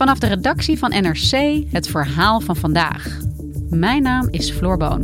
Vanaf 0.00 0.18
de 0.18 0.26
redactie 0.26 0.78
van 0.78 0.90
NRC 0.90 1.62
het 1.70 1.88
verhaal 1.88 2.40
van 2.40 2.56
vandaag. 2.56 3.18
Mijn 3.70 4.02
naam 4.02 4.28
is 4.30 4.50
Floor 4.50 4.76
Boon. 4.76 5.02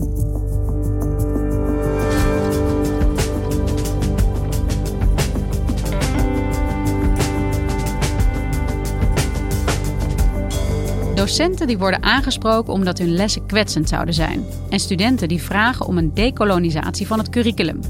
Docenten 11.15 11.67
die 11.67 11.79
worden 11.79 12.03
aangesproken 12.03 12.73
omdat 12.73 12.99
hun 12.99 13.13
lessen 13.13 13.47
kwetsend 13.47 13.89
zouden 13.89 14.15
zijn. 14.15 14.45
En 14.71 14.81
studenten 14.81 15.29
die 15.29 15.43
vragen 15.43 15.87
om 15.87 15.99
een 15.99 16.15
dekolonisatie 16.15 17.07
van 17.07 17.19
het 17.19 17.29
curriculum. 17.29 17.81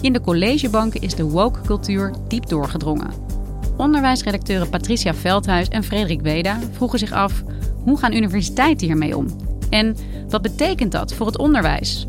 In 0.00 0.12
de 0.12 0.20
collegebanken 0.20 1.00
is 1.00 1.14
de 1.14 1.24
woke 1.24 1.60
cultuur 1.60 2.14
diep 2.28 2.48
doorgedrongen. 2.48 3.31
Onderwijsredacteuren 3.76 4.70
Patricia 4.70 5.14
Veldhuis 5.14 5.68
en 5.68 5.84
Frederik 5.84 6.20
Weda 6.20 6.58
vroegen 6.72 6.98
zich 6.98 7.12
af: 7.12 7.42
hoe 7.84 7.98
gaan 7.98 8.12
universiteiten 8.12 8.86
hiermee 8.86 9.16
om? 9.16 9.26
En 9.70 9.96
wat 10.28 10.42
betekent 10.42 10.92
dat 10.92 11.14
voor 11.14 11.26
het 11.26 11.38
onderwijs? 11.38 12.06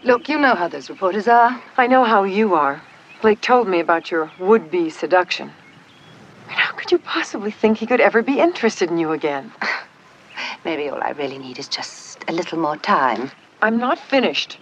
Look, 0.00 0.26
you 0.26 0.38
know 0.38 0.56
how 0.56 0.70
those 0.70 0.92
reporters 0.92 1.28
are. 1.28 1.56
I 1.78 1.86
know 1.86 2.06
how 2.06 2.26
you 2.26 2.54
are. 2.54 2.78
Blake 3.20 3.40
told 3.40 3.66
me 3.66 3.80
about 3.80 4.08
your 4.08 4.30
would 4.38 4.70
be 4.70 4.90
seduction. 4.90 5.50
But 6.46 6.56
how 6.56 6.74
could 6.74 6.90
you 6.90 7.00
possibly 7.14 7.50
think 7.50 7.78
he 7.78 7.86
could 7.86 8.00
ever 8.00 8.22
be 8.22 8.38
interested 8.38 8.90
in 8.90 8.98
you 8.98 9.12
again? 9.12 9.52
Maybe 10.64 10.90
all 10.90 11.10
I 11.10 11.12
really 11.16 11.38
need 11.38 11.58
is 11.58 11.68
just 11.68 12.16
a 12.28 12.32
little 12.32 12.58
more 12.58 12.78
time. 12.80 13.30
I'm 13.62 13.78
not 13.78 13.98
finished. 14.06 14.58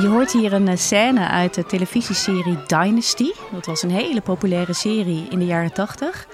Je 0.00 0.06
hoort 0.06 0.32
hier 0.32 0.52
een 0.52 0.68
eh, 0.68 0.76
scène 0.76 1.28
uit 1.28 1.54
de 1.54 1.66
televisieserie 1.66 2.58
Dynasty. 2.66 3.30
Dat 3.52 3.66
was 3.66 3.82
een 3.82 3.90
hele 3.90 4.20
populaire 4.20 4.72
serie 4.72 5.26
in 5.30 5.38
de 5.38 5.46
jaren 5.46 5.72
80. 5.72 6.26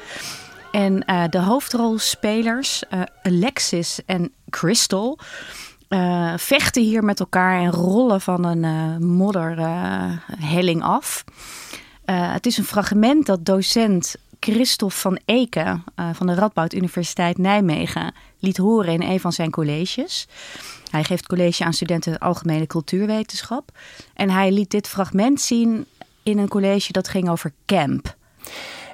En 0.73 1.03
uh, 1.07 1.25
de 1.31 1.39
hoofdrolspelers, 1.39 2.83
uh, 2.91 3.01
Alexis 3.23 4.01
en 4.07 4.33
Crystal, 4.51 5.19
uh, 5.89 6.33
vechten 6.37 6.83
hier 6.83 7.05
met 7.05 7.21
elkaar 7.21 7.61
en 7.61 7.71
rollen 7.71 8.21
van 8.21 8.45
een 8.45 8.63
uh, 8.63 8.97
modderhelling 9.09 10.81
uh, 10.81 10.89
af. 10.89 11.25
het 12.05 12.47
is 12.47 12.59
een 12.59 12.65
fragment 12.65 13.27
dat 13.27 13.45
docent 13.45 14.17
Christophe 14.53 14.97
van 14.97 15.19
Eken 15.25 15.85
van 16.13 16.27
de 16.27 16.35
Radboud 16.35 16.73
Universiteit 16.75 17.39
Nijmegen 17.39 18.15
liet 18.39 18.57
horen 18.57 18.93
in 18.93 19.03
een 19.03 19.21
van 19.21 19.33
zijn 19.33 19.51
colleges. 19.51 20.27
Hij 20.91 21.05
geeft 21.05 21.27
college 21.27 21.65
aan 21.65 21.73
studenten 21.73 22.19
algemene 22.19 22.67
cultuurwetenschap. 22.67 23.71
En 24.15 24.31
hij 24.31 24.53
liet 24.53 24.71
dit 24.71 24.89
fragment 24.89 25.41
zien 25.41 25.87
in 26.23 26.39
een 26.39 26.49
college 26.49 26.93
dat 26.93 27.09
ging 27.09 27.29
over 27.29 27.53
camp. 27.67 28.15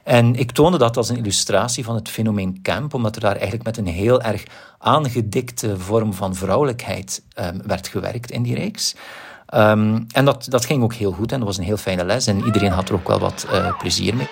En 0.04 0.34
ik 0.34 0.50
toonde 0.52 0.78
dat 0.78 0.96
als 0.96 1.08
een 1.08 1.16
illustratie 1.16 1.84
van 1.84 1.94
het 1.94 2.08
fenomeen 2.08 2.62
camp, 2.62 2.94
omdat 2.94 3.14
er 3.14 3.20
daar 3.20 3.36
eigenlijk 3.36 3.64
met 3.64 3.76
een 3.76 3.86
heel 3.86 4.22
erg 4.22 4.42
aangedikte 4.78 5.78
vorm 5.78 6.14
van 6.14 6.34
vrouwelijkheid 6.34 7.22
um, 7.38 7.60
werd 7.66 7.88
gewerkt 7.88 8.30
in 8.30 8.42
die 8.42 8.54
reeks. 8.54 8.94
Um, 9.54 10.06
en 10.12 10.24
dat, 10.24 10.46
dat 10.48 10.64
ging 10.64 10.82
ook 10.82 10.94
heel 10.94 11.12
goed 11.12 11.32
en 11.32 11.38
dat 11.38 11.48
was 11.48 11.58
een 11.58 11.64
heel 11.64 11.76
fijne 11.76 12.04
les 12.04 12.26
en 12.26 12.44
iedereen 12.44 12.70
had 12.70 12.88
er 12.88 12.94
ook 12.94 13.08
wel 13.08 13.18
wat 13.18 13.46
uh, 13.52 13.78
plezier 13.78 14.16
mee. 14.16 14.28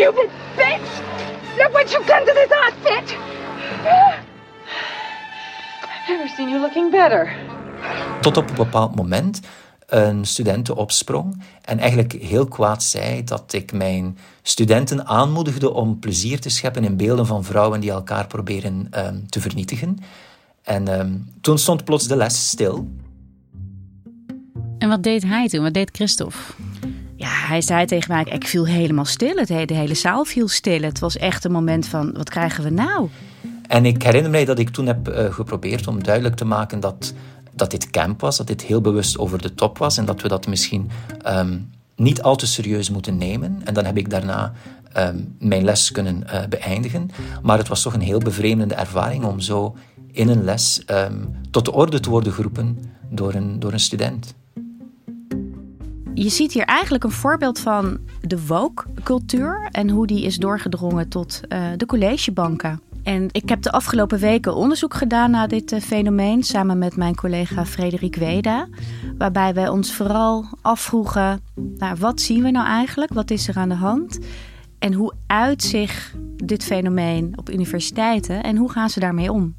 Stupid 0.00 0.30
bitch! 0.56 0.90
Look 1.58 1.72
what 1.72 1.90
you've 1.92 2.06
done 2.06 2.24
to 2.24 2.32
this 2.32 2.50
outfit! 2.50 3.06
I've 5.82 6.08
never 6.08 6.28
seen 6.28 6.48
you 6.48 6.60
looking 6.60 6.90
better. 6.90 7.36
Tot 8.20 8.36
op 8.36 8.48
een 8.48 8.54
bepaald 8.54 8.94
moment 8.94 9.40
een 9.86 10.24
studenten 10.24 10.76
opsprong 10.76 11.42
en 11.64 11.78
eigenlijk 11.78 12.12
heel 12.12 12.46
kwaad 12.46 12.82
zei 12.82 13.24
dat 13.24 13.52
ik 13.52 13.72
mijn 13.72 14.18
studenten 14.42 15.06
aanmoedigde 15.06 15.72
om 15.72 15.98
plezier 15.98 16.40
te 16.40 16.50
scheppen 16.50 16.84
in 16.84 16.96
beelden 16.96 17.26
van 17.26 17.44
vrouwen 17.44 17.80
die 17.80 17.90
elkaar 17.90 18.26
proberen 18.26 18.88
um, 18.96 19.28
te 19.28 19.40
vernietigen. 19.40 19.98
En 20.62 21.00
um, 21.00 21.28
toen 21.40 21.58
stond 21.58 21.84
plots 21.84 22.06
de 22.06 22.16
les 22.16 22.48
stil. 22.48 22.88
En 24.78 24.88
wat 24.88 25.02
deed 25.02 25.22
hij 25.22 25.48
toen? 25.48 25.62
Wat 25.62 25.74
deed 25.74 25.90
Christophe? 25.92 26.38
Ja, 27.20 27.28
hij 27.28 27.60
zei 27.60 27.86
tegen 27.86 28.12
mij, 28.12 28.24
ik 28.24 28.46
viel 28.46 28.66
helemaal 28.66 29.04
stil. 29.04 29.44
De 29.44 29.74
hele 29.74 29.94
zaal 29.94 30.24
viel 30.24 30.48
stil. 30.48 30.82
Het 30.82 30.98
was 30.98 31.16
echt 31.16 31.44
een 31.44 31.52
moment 31.52 31.86
van, 31.86 32.12
wat 32.12 32.30
krijgen 32.30 32.64
we 32.64 32.70
nou? 32.70 33.08
En 33.66 33.86
ik 33.86 34.02
herinner 34.02 34.30
mij 34.30 34.44
dat 34.44 34.58
ik 34.58 34.70
toen 34.70 34.86
heb 34.86 35.08
uh, 35.08 35.32
geprobeerd 35.32 35.86
om 35.86 36.02
duidelijk 36.02 36.36
te 36.36 36.44
maken 36.44 36.80
dat 36.80 37.14
dat 37.52 37.70
dit 37.70 37.90
camp 37.90 38.20
was, 38.20 38.36
dat 38.36 38.46
dit 38.46 38.62
heel 38.62 38.80
bewust 38.80 39.18
over 39.18 39.42
de 39.42 39.54
top 39.54 39.78
was 39.78 39.96
en 39.96 40.04
dat 40.04 40.22
we 40.22 40.28
dat 40.28 40.46
misschien 40.46 40.90
um, 41.26 41.70
niet 41.96 42.22
al 42.22 42.36
te 42.36 42.46
serieus 42.46 42.90
moeten 42.90 43.16
nemen. 43.16 43.60
En 43.64 43.74
dan 43.74 43.84
heb 43.84 43.96
ik 43.96 44.10
daarna 44.10 44.52
um, 44.96 45.34
mijn 45.38 45.64
les 45.64 45.90
kunnen 45.90 46.24
uh, 46.26 46.46
beëindigen. 46.48 47.10
Maar 47.42 47.58
het 47.58 47.68
was 47.68 47.82
toch 47.82 47.94
een 47.94 48.00
heel 48.00 48.18
bevreemdende 48.18 48.74
ervaring 48.74 49.24
om 49.24 49.40
zo 49.40 49.76
in 50.12 50.28
een 50.28 50.44
les 50.44 50.82
um, 50.86 51.36
tot 51.50 51.64
de 51.64 51.72
orde 51.72 52.00
te 52.00 52.10
worden 52.10 52.32
geroepen 52.32 52.78
door 53.08 53.34
een, 53.34 53.58
door 53.58 53.72
een 53.72 53.80
student. 53.80 54.34
Je 56.22 56.28
ziet 56.28 56.52
hier 56.52 56.64
eigenlijk 56.64 57.04
een 57.04 57.10
voorbeeld 57.10 57.58
van 57.58 57.98
de 58.20 58.46
woke-cultuur 58.46 59.68
en 59.70 59.90
hoe 59.90 60.06
die 60.06 60.24
is 60.24 60.36
doorgedrongen 60.36 61.08
tot 61.08 61.40
uh, 61.48 61.66
de 61.76 61.86
collegebanken. 61.86 62.80
En 63.02 63.28
ik 63.30 63.48
heb 63.48 63.62
de 63.62 63.72
afgelopen 63.72 64.18
weken 64.18 64.54
onderzoek 64.54 64.94
gedaan 64.94 65.30
naar 65.30 65.48
dit 65.48 65.72
uh, 65.72 65.80
fenomeen 65.80 66.42
samen 66.42 66.78
met 66.78 66.96
mijn 66.96 67.14
collega 67.14 67.66
Frederik 67.66 68.16
Weda. 68.16 68.68
Waarbij 69.18 69.54
wij 69.54 69.68
ons 69.68 69.94
vooral 69.94 70.44
afvroegen: 70.62 71.40
nou, 71.76 71.96
wat 71.98 72.20
zien 72.20 72.42
we 72.42 72.50
nou 72.50 72.66
eigenlijk? 72.66 73.12
Wat 73.12 73.30
is 73.30 73.48
er 73.48 73.56
aan 73.56 73.68
de 73.68 73.74
hand? 73.74 74.18
En 74.78 74.92
hoe 74.92 75.12
uit 75.26 75.62
zich 75.62 76.14
dit 76.36 76.64
fenomeen 76.64 77.38
op 77.38 77.50
universiteiten 77.50 78.42
en 78.42 78.56
hoe 78.56 78.70
gaan 78.70 78.90
ze 78.90 79.00
daarmee 79.00 79.32
om? 79.32 79.54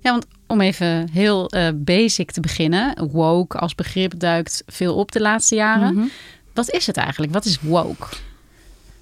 Ja, 0.00 0.10
want 0.10 0.26
om 0.50 0.60
even 0.60 1.08
heel 1.12 1.54
uh, 1.54 1.68
basic 1.74 2.30
te 2.30 2.40
beginnen. 2.40 3.08
Woke 3.10 3.58
als 3.58 3.74
begrip 3.74 4.18
duikt 4.18 4.62
veel 4.66 4.94
op 4.94 5.12
de 5.12 5.20
laatste 5.20 5.54
jaren. 5.54 5.92
Mm 5.92 5.98
-hmm. 5.98 6.10
Wat 6.54 6.70
is 6.70 6.86
het 6.86 6.96
eigenlijk? 6.96 7.32
Wat 7.32 7.44
is 7.44 7.60
woke? 7.60 8.06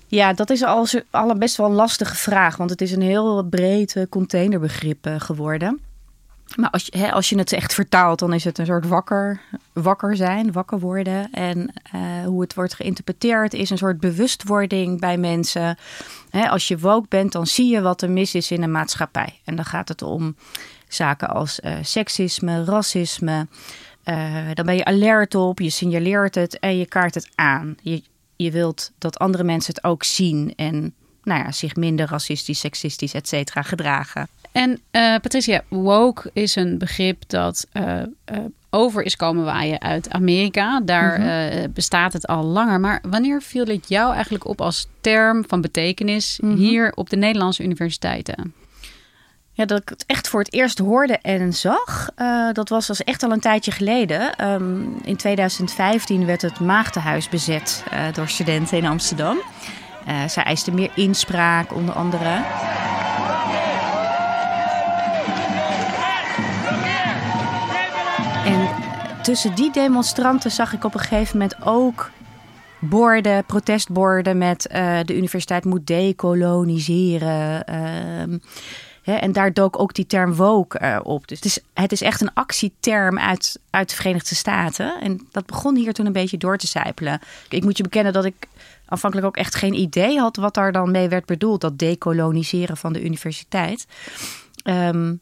Ja, 0.06 0.33
dat 0.33 0.50
is 0.50 0.62
al, 0.62 0.87
al 1.11 1.35
best 1.35 1.56
wel 1.56 1.67
een 1.67 1.73
lastige 1.73 2.15
vraag, 2.15 2.56
want 2.56 2.71
het 2.71 2.81
is 2.81 2.93
een 2.93 3.03
heel 3.03 3.43
breed 3.43 4.06
containerbegrip 4.09 5.06
uh, 5.06 5.15
geworden. 5.21 5.81
Maar 6.56 6.71
als 6.71 6.87
je, 6.87 6.99
hè, 6.99 7.12
als 7.12 7.29
je 7.29 7.39
het 7.39 7.53
echt 7.53 7.75
vertaalt, 7.75 8.19
dan 8.19 8.33
is 8.33 8.44
het 8.44 8.59
een 8.59 8.67
soort 8.67 8.87
wakker, 8.87 9.41
wakker 9.73 10.17
zijn, 10.17 10.53
wakker 10.53 10.79
worden. 10.79 11.33
En 11.33 11.73
uh, 11.94 12.25
hoe 12.25 12.41
het 12.41 12.55
wordt 12.55 12.75
geïnterpreteerd 12.75 13.55
is 13.55 13.71
een 13.71 13.79
soort 13.79 14.01
bewustwording 14.01 15.01
bij 15.01 15.19
mensen. 15.19 15.79
Hè, 16.31 16.49
als 16.49 16.69
je 16.69 16.79
woke 16.79 17.06
bent, 17.09 17.33
dan 17.33 17.47
zie 17.47 17.73
je 17.73 17.81
wat 17.81 18.03
er 18.03 18.11
mis 18.11 18.35
is 18.35 18.51
in 18.51 18.61
de 18.61 18.67
maatschappij. 18.67 19.41
En 19.44 19.56
dan 19.56 19.65
gaat 19.65 19.89
het 19.89 20.03
om 20.03 20.37
zaken 20.88 21.29
als 21.29 21.61
uh, 21.61 21.73
seksisme, 21.82 22.64
racisme. 22.64 23.46
dan 24.55 24.67
ben 24.67 24.76
je 24.76 24.85
alert 24.85 25.35
op, 25.35 25.61
je 25.61 25.70
signaleert 25.70 26.35
het 26.35 26.58
en 26.58 26.79
je 26.79 26.87
kaart 26.87 27.14
het 27.14 27.29
aan. 27.35 27.76
Je, 27.82 28.02
je 28.37 28.50
wilt 28.50 28.90
dat 28.99 29.19
andere 29.19 29.44
mensen 29.44 29.75
het 29.75 29.85
ook 29.85 30.05
zien 30.05 30.52
en 30.56 30.94
nou 31.23 31.43
ja, 31.44 31.52
zich 31.52 31.76
minder 31.76 32.06
racistisch, 32.06 32.61
seksistisch, 32.61 33.14
et 33.14 33.29
cetera 33.29 33.62
gedragen. 33.62 34.29
En 34.52 34.70
uh, 34.70 34.79
Patricia, 35.17 35.62
woke 35.69 36.31
is 36.32 36.56
een 36.56 36.79
begrip 36.79 37.23
dat 37.26 37.67
uh, 37.73 38.02
over 38.70 39.02
is 39.02 39.17
komen 39.17 39.44
waaien 39.44 39.81
uit 39.81 40.11
Amerika. 40.11 40.81
Daar 40.81 41.20
mm-hmm. 41.20 41.73
bestaat 41.73 42.12
het 42.12 42.26
al 42.26 42.44
langer. 42.44 42.81
Maar 42.81 43.02
wanneer 43.08 43.43
viel 43.43 43.67
het 43.67 43.88
jou 43.88 44.14
eigenlijk 44.14 44.46
op 44.46 44.61
als 44.61 44.87
term 45.00 45.44
van 45.46 45.61
betekenis 45.61 46.38
mm-hmm. 46.41 46.58
hier 46.58 46.93
op 46.94 47.11
de 47.11 47.17
Nederlandse 47.17 47.62
universiteiten? 47.62 48.55
Ja, 49.58 49.64
dat 49.64 49.81
ik 49.81 49.88
het 49.88 50.05
echt 50.06 50.28
voor 50.28 50.40
het 50.40 50.52
eerst 50.52 50.78
hoorde 50.78 51.19
en 51.22 51.52
zag, 51.52 52.10
dat 52.52 52.69
was, 52.69 52.88
was 52.88 53.05
echt 53.05 53.22
al 53.22 53.31
een 53.31 53.40
tijdje 53.40 53.70
geleden. 53.70 54.50
Um, 54.50 54.96
in 55.02 55.16
2015 55.16 56.26
werd 56.26 56.43
het 56.43 56.60
Maagdenhuis 56.60 57.28
bezet 57.28 57.84
door 58.12 58.28
studenten 58.28 58.78
in 58.78 58.87
Amsterdam. 58.87 59.38
zij 60.26 60.43
eisten 60.43 60.75
meer 60.75 60.90
inspraak, 60.94 61.75
onder 61.75 61.94
andere. 61.94 62.44
En 68.44 68.69
tussen 69.22 69.55
die 69.55 69.72
demonstranten 69.72 70.50
zag 70.50 70.72
ik 70.72 70.84
op 70.84 70.94
een 70.94 71.00
gegeven 71.00 71.38
moment 71.38 71.62
ook 71.64 72.10
borden, 72.78 73.44
protestborden 73.44 74.38
met 74.38 74.69
uh, 74.72 74.99
de 75.05 75.16
universiteit 75.16 75.64
moet 75.64 75.87
decoloniseren. 75.87 77.64
En 79.16 79.32
daar 79.32 79.52
dook 79.52 79.78
ook 79.78 79.94
die 79.94 80.06
term 80.06 80.34
woke 80.34 80.81
uh, 80.82 80.99
op. 81.02 81.28
Dus 81.28 81.37
het 81.37 81.46
is, 81.46 81.58
het 81.75 81.93
is 81.93 82.02
echt 82.02 82.20
een 82.20 82.34
actieterm 82.34 83.19
uit, 83.19 83.60
uit 83.70 83.88
de 83.88 83.96
Verenigde 83.96 84.34
Staten. 84.34 85.00
En 85.00 85.26
dat 85.31 85.46
begon 85.46 85.76
hier 85.76 85.93
toen 85.93 86.06
een 86.06 86.12
beetje 86.12 86.38
door 86.38 86.58
te 86.58 86.66
sijpelen. 86.66 87.20
Ik 87.49 87.64
moet 87.64 87.76
je 87.76 87.82
bekennen 87.82 88.12
dat 88.12 88.25
ik 88.25 88.49
aanvankelijk 88.87 89.28
ook 89.28 89.37
echt 89.37 89.55
geen 89.55 89.75
idee 89.75 90.19
had 90.19 90.37
wat 90.37 90.55
daar 90.55 90.72
dan 90.72 90.90
mee 90.90 91.08
werd 91.08 91.26
bedoeld. 91.26 91.60
Dat 91.60 91.78
decoloniseren 91.78 92.76
van 92.76 92.93
de 92.93 93.05
universiteit. 93.05 93.87
Um, 94.64 95.20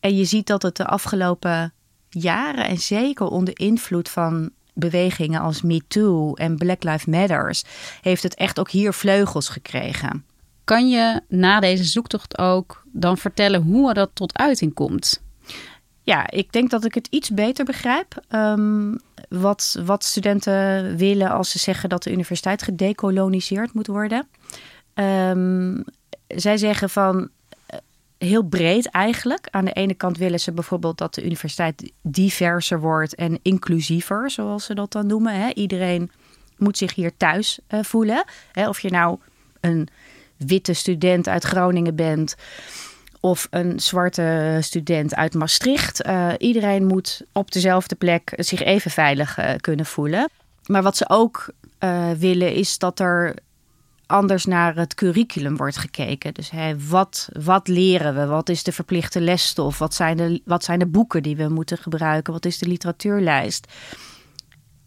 en 0.00 0.16
je 0.16 0.24
ziet 0.24 0.46
dat 0.46 0.62
het 0.62 0.76
de 0.76 0.86
afgelopen 0.86 1.72
jaren 2.08 2.66
en 2.66 2.78
zeker 2.78 3.26
onder 3.26 3.58
invloed 3.58 4.08
van 4.08 4.50
bewegingen 4.74 5.40
als 5.40 5.62
MeToo 5.62 6.34
en 6.34 6.56
Black 6.56 6.82
Lives 6.82 7.04
Matters 7.04 7.64
heeft 8.00 8.22
het 8.22 8.34
echt 8.34 8.58
ook 8.58 8.70
hier 8.70 8.92
vleugels 8.92 9.48
gekregen. 9.48 10.24
Kan 10.64 10.88
je 10.88 11.20
na 11.28 11.60
deze 11.60 11.84
zoektocht 11.84 12.38
ook 12.38 12.82
dan 12.92 13.18
vertellen 13.18 13.62
hoe 13.62 13.94
dat 13.94 14.10
tot 14.12 14.38
uiting 14.38 14.74
komt? 14.74 15.22
Ja, 16.02 16.30
ik 16.30 16.52
denk 16.52 16.70
dat 16.70 16.84
ik 16.84 16.94
het 16.94 17.06
iets 17.10 17.30
beter 17.30 17.64
begrijp. 17.64 18.22
Um, 18.30 19.00
wat, 19.28 19.78
wat 19.84 20.04
studenten 20.04 20.96
willen 20.96 21.30
als 21.30 21.50
ze 21.50 21.58
zeggen 21.58 21.88
dat 21.88 22.02
de 22.02 22.12
universiteit 22.12 22.62
gedecoloniseerd 22.62 23.72
moet 23.72 23.86
worden. 23.86 24.28
Um, 24.94 25.84
zij 26.28 26.56
zeggen 26.56 26.90
van 26.90 27.28
heel 28.18 28.42
breed 28.42 28.86
eigenlijk. 28.86 29.48
Aan 29.50 29.64
de 29.64 29.72
ene 29.72 29.94
kant 29.94 30.18
willen 30.18 30.40
ze 30.40 30.52
bijvoorbeeld 30.52 30.98
dat 30.98 31.14
de 31.14 31.24
universiteit 31.24 31.92
diverser 32.02 32.80
wordt 32.80 33.14
en 33.14 33.38
inclusiever, 33.42 34.30
zoals 34.30 34.64
ze 34.64 34.74
dat 34.74 34.92
dan 34.92 35.06
noemen. 35.06 35.34
Hè. 35.34 35.50
Iedereen 35.52 36.10
moet 36.56 36.78
zich 36.78 36.94
hier 36.94 37.16
thuis 37.16 37.58
uh, 37.68 37.82
voelen. 37.82 38.24
Hè. 38.52 38.68
Of 38.68 38.80
je 38.80 38.90
nou 38.90 39.18
een 39.60 39.88
witte 40.36 40.72
student 40.72 41.28
uit 41.28 41.44
Groningen 41.44 41.94
bent 41.94 42.34
of 43.20 43.46
een 43.50 43.80
zwarte 43.80 44.58
student 44.60 45.14
uit 45.14 45.34
Maastricht. 45.34 46.06
Uh, 46.06 46.32
iedereen 46.38 46.86
moet 46.86 47.22
op 47.32 47.52
dezelfde 47.52 47.94
plek 47.94 48.32
zich 48.36 48.62
even 48.62 48.90
veilig 48.90 49.38
uh, 49.38 49.50
kunnen 49.60 49.86
voelen. 49.86 50.30
Maar 50.66 50.82
wat 50.82 50.96
ze 50.96 51.08
ook 51.08 51.52
willen 52.18 52.54
is 52.54 52.78
dat 52.78 53.00
er 53.00 53.34
anders 54.06 54.44
naar 54.44 54.76
het 54.76 54.94
curriculum 54.94 55.56
wordt 55.56 55.76
gekeken. 55.76 56.34
Dus 56.34 56.50
hè, 56.50 56.86
wat, 56.88 57.28
wat 57.42 57.68
leren 57.68 58.14
we? 58.14 58.26
Wat 58.26 58.48
is 58.48 58.62
de 58.62 58.72
verplichte 58.72 59.20
lesstof? 59.20 59.78
Wat 59.78 59.94
zijn, 59.94 60.16
de, 60.16 60.40
wat 60.44 60.64
zijn 60.64 60.78
de 60.78 60.86
boeken 60.86 61.22
die 61.22 61.36
we 61.36 61.48
moeten 61.48 61.78
gebruiken? 61.78 62.32
Wat 62.32 62.44
is 62.44 62.58
de 62.58 62.66
literatuurlijst? 62.66 63.72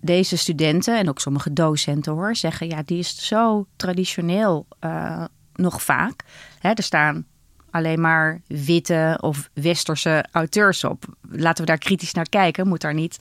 Deze 0.01 0.37
studenten 0.37 0.97
en 0.97 1.09
ook 1.09 1.19
sommige 1.19 1.53
docenten 1.53 2.13
hoor, 2.13 2.35
zeggen 2.35 2.67
ja, 2.67 2.81
die 2.85 2.99
is 2.99 3.27
zo 3.27 3.67
traditioneel 3.75 4.67
nog 5.57 5.83
vaak. 5.83 6.23
Hè, 6.59 6.69
er 6.69 6.83
staan 6.83 7.25
alleen 7.71 8.01
maar 8.01 8.41
witte 8.47 9.17
of 9.21 9.49
westerse 9.53 10.25
auteurs 10.31 10.83
op. 10.83 11.05
Laten 11.29 11.63
we 11.63 11.69
daar 11.69 11.77
kritisch 11.77 12.13
naar 12.13 12.29
kijken. 12.29 12.67
Moet 12.67 12.81
daar 12.81 12.93
niet, 12.93 13.17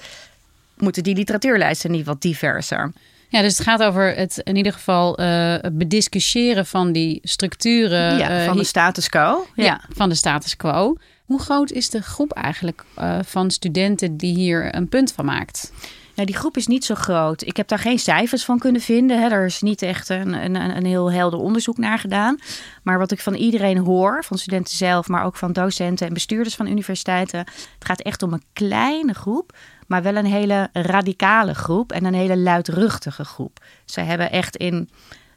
moeten 0.77 1.03
die 1.03 1.15
literatuurlijsten 1.15 1.91
niet 1.91 2.07
wat 2.07 2.23
diverser? 2.23 2.93
Ja, 3.29 3.43
dus 3.43 3.59
het 3.59 3.67
gaat 3.67 3.83
over 3.83 4.15
het 4.15 4.39
in 4.45 4.57
ieder 4.57 4.73
geval 4.73 5.21
uh, 5.21 5.57
bediscussiëren 5.73 6.67
van 6.67 6.93
die 6.93 7.21
structuren. 7.23 8.19
Ja, 8.19 8.45
van 8.45 8.55
uh, 8.55 8.61
de 8.61 8.67
status 8.67 9.09
quo. 9.09 9.47
Ja. 9.55 9.65
ja. 9.65 9.81
van 9.89 10.09
de 10.09 10.15
status 10.15 10.57
quo. 10.57 10.97
Hoe 11.25 11.41
groot 11.41 11.71
is 11.71 11.91
de 11.91 12.03
groep 12.03 12.33
eigenlijk 12.33 12.85
uh, 12.99 13.19
van 13.25 13.51
studenten 13.51 14.17
die 14.17 14.35
hier 14.35 14.75
een 14.75 14.89
punt 14.89 15.13
van 15.13 15.25
maakt? 15.25 15.73
Nou, 16.17 16.29
die 16.29 16.37
groep 16.37 16.57
is 16.57 16.67
niet 16.67 16.85
zo 16.85 16.95
groot. 16.95 17.43
Ik 17.43 17.57
heb 17.57 17.69
daar 17.69 17.79
geen 17.79 17.99
cijfers 17.99 18.45
van 18.45 18.59
kunnen 18.59 18.81
vinden. 18.81 19.21
Hè. 19.21 19.29
Er 19.29 19.45
is 19.45 19.61
niet 19.61 19.83
echt 19.83 20.09
een, 20.09 20.33
een, 20.33 20.77
een 20.77 20.87
heel 20.87 21.13
helder 21.13 21.39
onderzoek 21.39 21.79
naar 21.79 21.99
gedaan. 21.99 22.39
Maar 22.83 22.99
wat 22.99 23.11
ik 23.11 23.21
van 23.21 23.35
iedereen 23.35 23.79
hoor, 23.79 24.25
van 24.25 24.39
studenten 24.39 24.77
zelf, 24.77 25.09
maar 25.09 25.25
ook 25.25 25.37
van 25.37 25.53
docenten 25.53 26.07
en 26.07 26.13
bestuurders 26.13 26.55
van 26.55 26.67
universiteiten. 26.67 27.39
Het 27.39 27.85
gaat 27.85 28.01
echt 28.01 28.23
om 28.23 28.33
een 28.33 28.45
kleine 28.53 29.15
groep 29.15 29.53
maar 29.87 30.03
wel 30.03 30.17
een 30.17 30.27
hele 30.27 30.69
radicale 30.73 31.55
groep 31.55 31.93
en 31.93 32.05
een 32.05 32.15
hele 32.15 32.37
luidruchtige 32.37 33.25
groep. 33.25 33.65
Ze 33.85 34.01
hebben 34.01 34.31
echt 34.31 34.57
in 34.57 34.89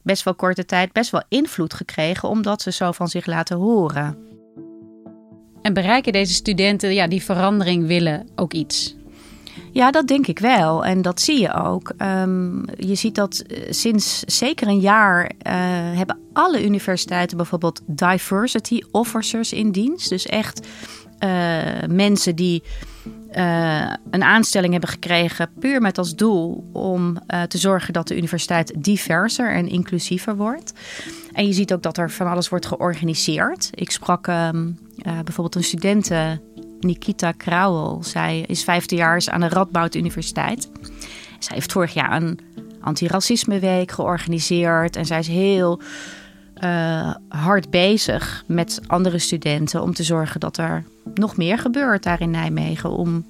best 0.02 0.24
wel 0.24 0.36
korte 0.36 0.66
tijd 0.66 0.92
best 0.92 1.12
wel 1.12 1.24
invloed 1.28 1.74
gekregen 1.74 2.30
omdat 2.30 2.62
ze 2.62 2.72
zo 2.72 2.92
van 2.92 3.08
zich 3.08 3.26
laten 3.26 3.58
horen. 3.58 4.18
En 5.62 5.74
bereiken 5.74 6.14
deze 6.14 6.34
studenten 6.34 6.94
ja, 6.94 7.08
die 7.08 7.24
verandering 7.24 7.88
willen 7.88 8.28
ook 8.36 8.54
iets? 8.54 8.96
Ja, 9.71 9.92
dat 9.92 10.07
denk 10.07 10.27
ik 10.27 10.39
wel. 10.39 10.86
En 10.86 11.01
dat 11.01 11.21
zie 11.21 11.39
je 11.39 11.54
ook. 11.54 11.92
Um, 11.98 12.66
je 12.77 12.95
ziet 12.95 13.16
dat 13.16 13.39
eh, 13.39 13.57
sinds 13.69 14.19
zeker 14.19 14.68
een 14.68 14.80
jaar 14.80 15.24
uh, 15.24 15.31
hebben 15.98 16.18
alle 16.33 16.66
universiteiten 16.66 17.38
bijvoorbeeld 17.38 17.81
diversity 17.86 18.81
officers 18.92 19.54
in 19.54 19.71
dienst. 19.71 20.10
Dus 20.10 20.25
echt 20.25 20.68
uh, 21.19 21.30
mensen 21.88 22.36
die 22.36 22.63
een 24.10 24.24
aanstelling 24.24 24.71
hebben 24.71 24.89
gekregen 24.89 25.50
puur 25.60 25.81
met 25.81 25.98
als 25.98 26.16
doel 26.16 26.69
om 26.74 27.18
te 27.48 27.57
zorgen 27.57 27.94
dat 27.94 28.07
de 28.07 28.18
universiteit 28.18 28.74
diverser 28.77 29.54
en 29.54 29.68
inclusiever 29.68 30.36
wordt. 30.36 30.74
En 31.33 31.48
je 31.48 31.54
ziet 31.54 31.74
ook 31.74 31.83
dat 31.83 31.98
er 31.98 32.12
van 32.12 32.27
alles 32.27 32.50
wordt 32.50 32.66
georganiseerd. 32.66 33.69
Ik 33.74 33.92
sprak 33.92 34.27
uh, 34.27 34.50
bijvoorbeeld 35.04 35.56
een 35.56 35.63
studente, 35.63 36.42
Nikita 36.80 37.31
Krauwel. 37.31 38.04
Zij 38.04 38.44
is 38.48 38.64
vijfdejaars 38.64 39.30
aan 39.30 39.40
de 39.40 39.50
Radboud 39.50 39.96
Universiteit. 39.96 40.70
Zij 41.40 41.56
heeft 41.56 41.72
vorig 41.72 41.94
jaar 41.94 42.22
een 42.22 42.40
antiracismeweek 42.81 43.92
georganiseerd 43.92 44.96
en 44.96 45.06
zij 45.06 45.20
is 45.20 45.28
heel 45.28 45.81
uh, 46.64 47.16
hard 47.30 47.69
bezig 47.69 48.44
met 48.48 48.81
andere 48.88 49.19
studenten 49.19 49.81
om 49.81 49.94
te 49.94 50.04
zorgen 50.04 50.40
dat 50.40 50.57
er 50.57 50.83
nog 51.14 51.38
meer 51.38 51.57
gebeurt 51.57 52.04
daar 52.04 52.21
in 52.21 52.31
Nijmegen. 52.31 52.90
Om 52.90 53.26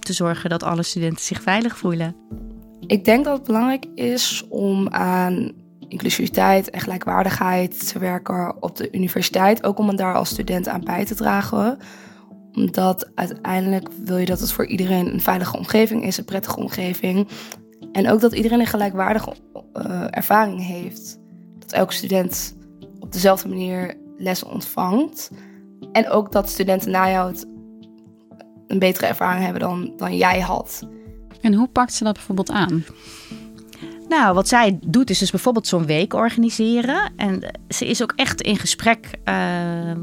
te 0.00 0.12
zorgen 0.12 0.50
dat 0.50 0.62
alle 0.62 0.82
studenten 0.82 1.24
zich 1.24 1.42
veilig 1.42 1.76
voelen. 1.78 2.16
Ik 2.86 3.04
denk 3.04 3.24
dat 3.24 3.36
het 3.36 3.46
belangrijk 3.46 3.86
is 3.94 4.44
om 4.48 4.88
aan 4.88 5.52
inclusiviteit 5.88 6.70
en 6.70 6.80
gelijkwaardigheid 6.80 7.88
te 7.92 7.98
werken 7.98 8.62
op 8.62 8.76
de 8.76 8.88
universiteit. 8.92 9.64
Ook 9.64 9.78
om 9.78 9.96
daar 9.96 10.14
als 10.14 10.28
student 10.28 10.68
aan 10.68 10.84
bij 10.84 11.04
te 11.04 11.14
dragen. 11.14 11.78
Omdat 12.54 13.10
uiteindelijk 13.14 13.88
wil 14.04 14.16
je 14.16 14.26
dat 14.26 14.40
het 14.40 14.52
voor 14.52 14.66
iedereen 14.66 15.12
een 15.12 15.20
veilige 15.20 15.56
omgeving 15.56 16.04
is, 16.04 16.18
een 16.18 16.24
prettige 16.24 16.56
omgeving. 16.56 17.28
En 17.92 18.10
ook 18.10 18.20
dat 18.20 18.32
iedereen 18.32 18.60
een 18.60 18.66
gelijkwaardige 18.66 19.32
uh, 19.74 20.06
ervaring 20.10 20.66
heeft. 20.66 21.18
Dat 21.58 21.72
elke 21.72 21.92
student 21.92 22.56
op 22.98 23.12
dezelfde 23.12 23.48
manier 23.48 23.96
lessen 24.16 24.50
ontvangt. 24.50 25.30
En 25.92 26.08
ook 26.08 26.32
dat 26.32 26.48
studenten 26.48 26.90
na 26.90 27.10
jou 27.10 27.34
een 28.66 28.78
betere 28.78 29.06
ervaring 29.06 29.44
hebben 29.44 29.62
dan, 29.62 29.92
dan 29.96 30.16
jij 30.16 30.40
had. 30.40 30.88
En 31.40 31.54
hoe 31.54 31.68
pakt 31.68 31.92
ze 31.92 32.04
dat 32.04 32.14
bijvoorbeeld 32.14 32.50
aan? 32.50 32.84
Nou, 34.08 34.34
wat 34.34 34.48
zij 34.48 34.78
doet 34.86 35.10
is 35.10 35.18
dus 35.18 35.30
bijvoorbeeld 35.30 35.66
zo'n 35.66 35.86
week 35.86 36.14
organiseren. 36.14 37.12
En 37.16 37.40
ze 37.68 37.86
is 37.86 38.02
ook 38.02 38.12
echt 38.16 38.40
in 38.40 38.56
gesprek 38.56 39.10
uh, 39.24 39.34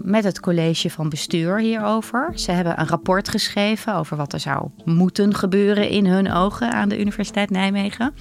met 0.04 0.24
het 0.24 0.40
college 0.40 0.90
van 0.90 1.10
bestuur 1.10 1.60
hierover. 1.60 2.32
Ze 2.36 2.52
hebben 2.52 2.80
een 2.80 2.88
rapport 2.88 3.30
geschreven 3.30 3.96
over 3.96 4.18
wat 4.18 4.34
er 4.34 4.40
zou 4.40 4.70
moeten 4.86 5.36
gebeuren 5.36 5.90
in 5.90 6.06
hun 6.06 6.32
ogen 6.32 6.72
aan 6.72 6.90
de 6.90 7.00
Universiteit 7.00 7.50
Nijmegen. 7.50 8.14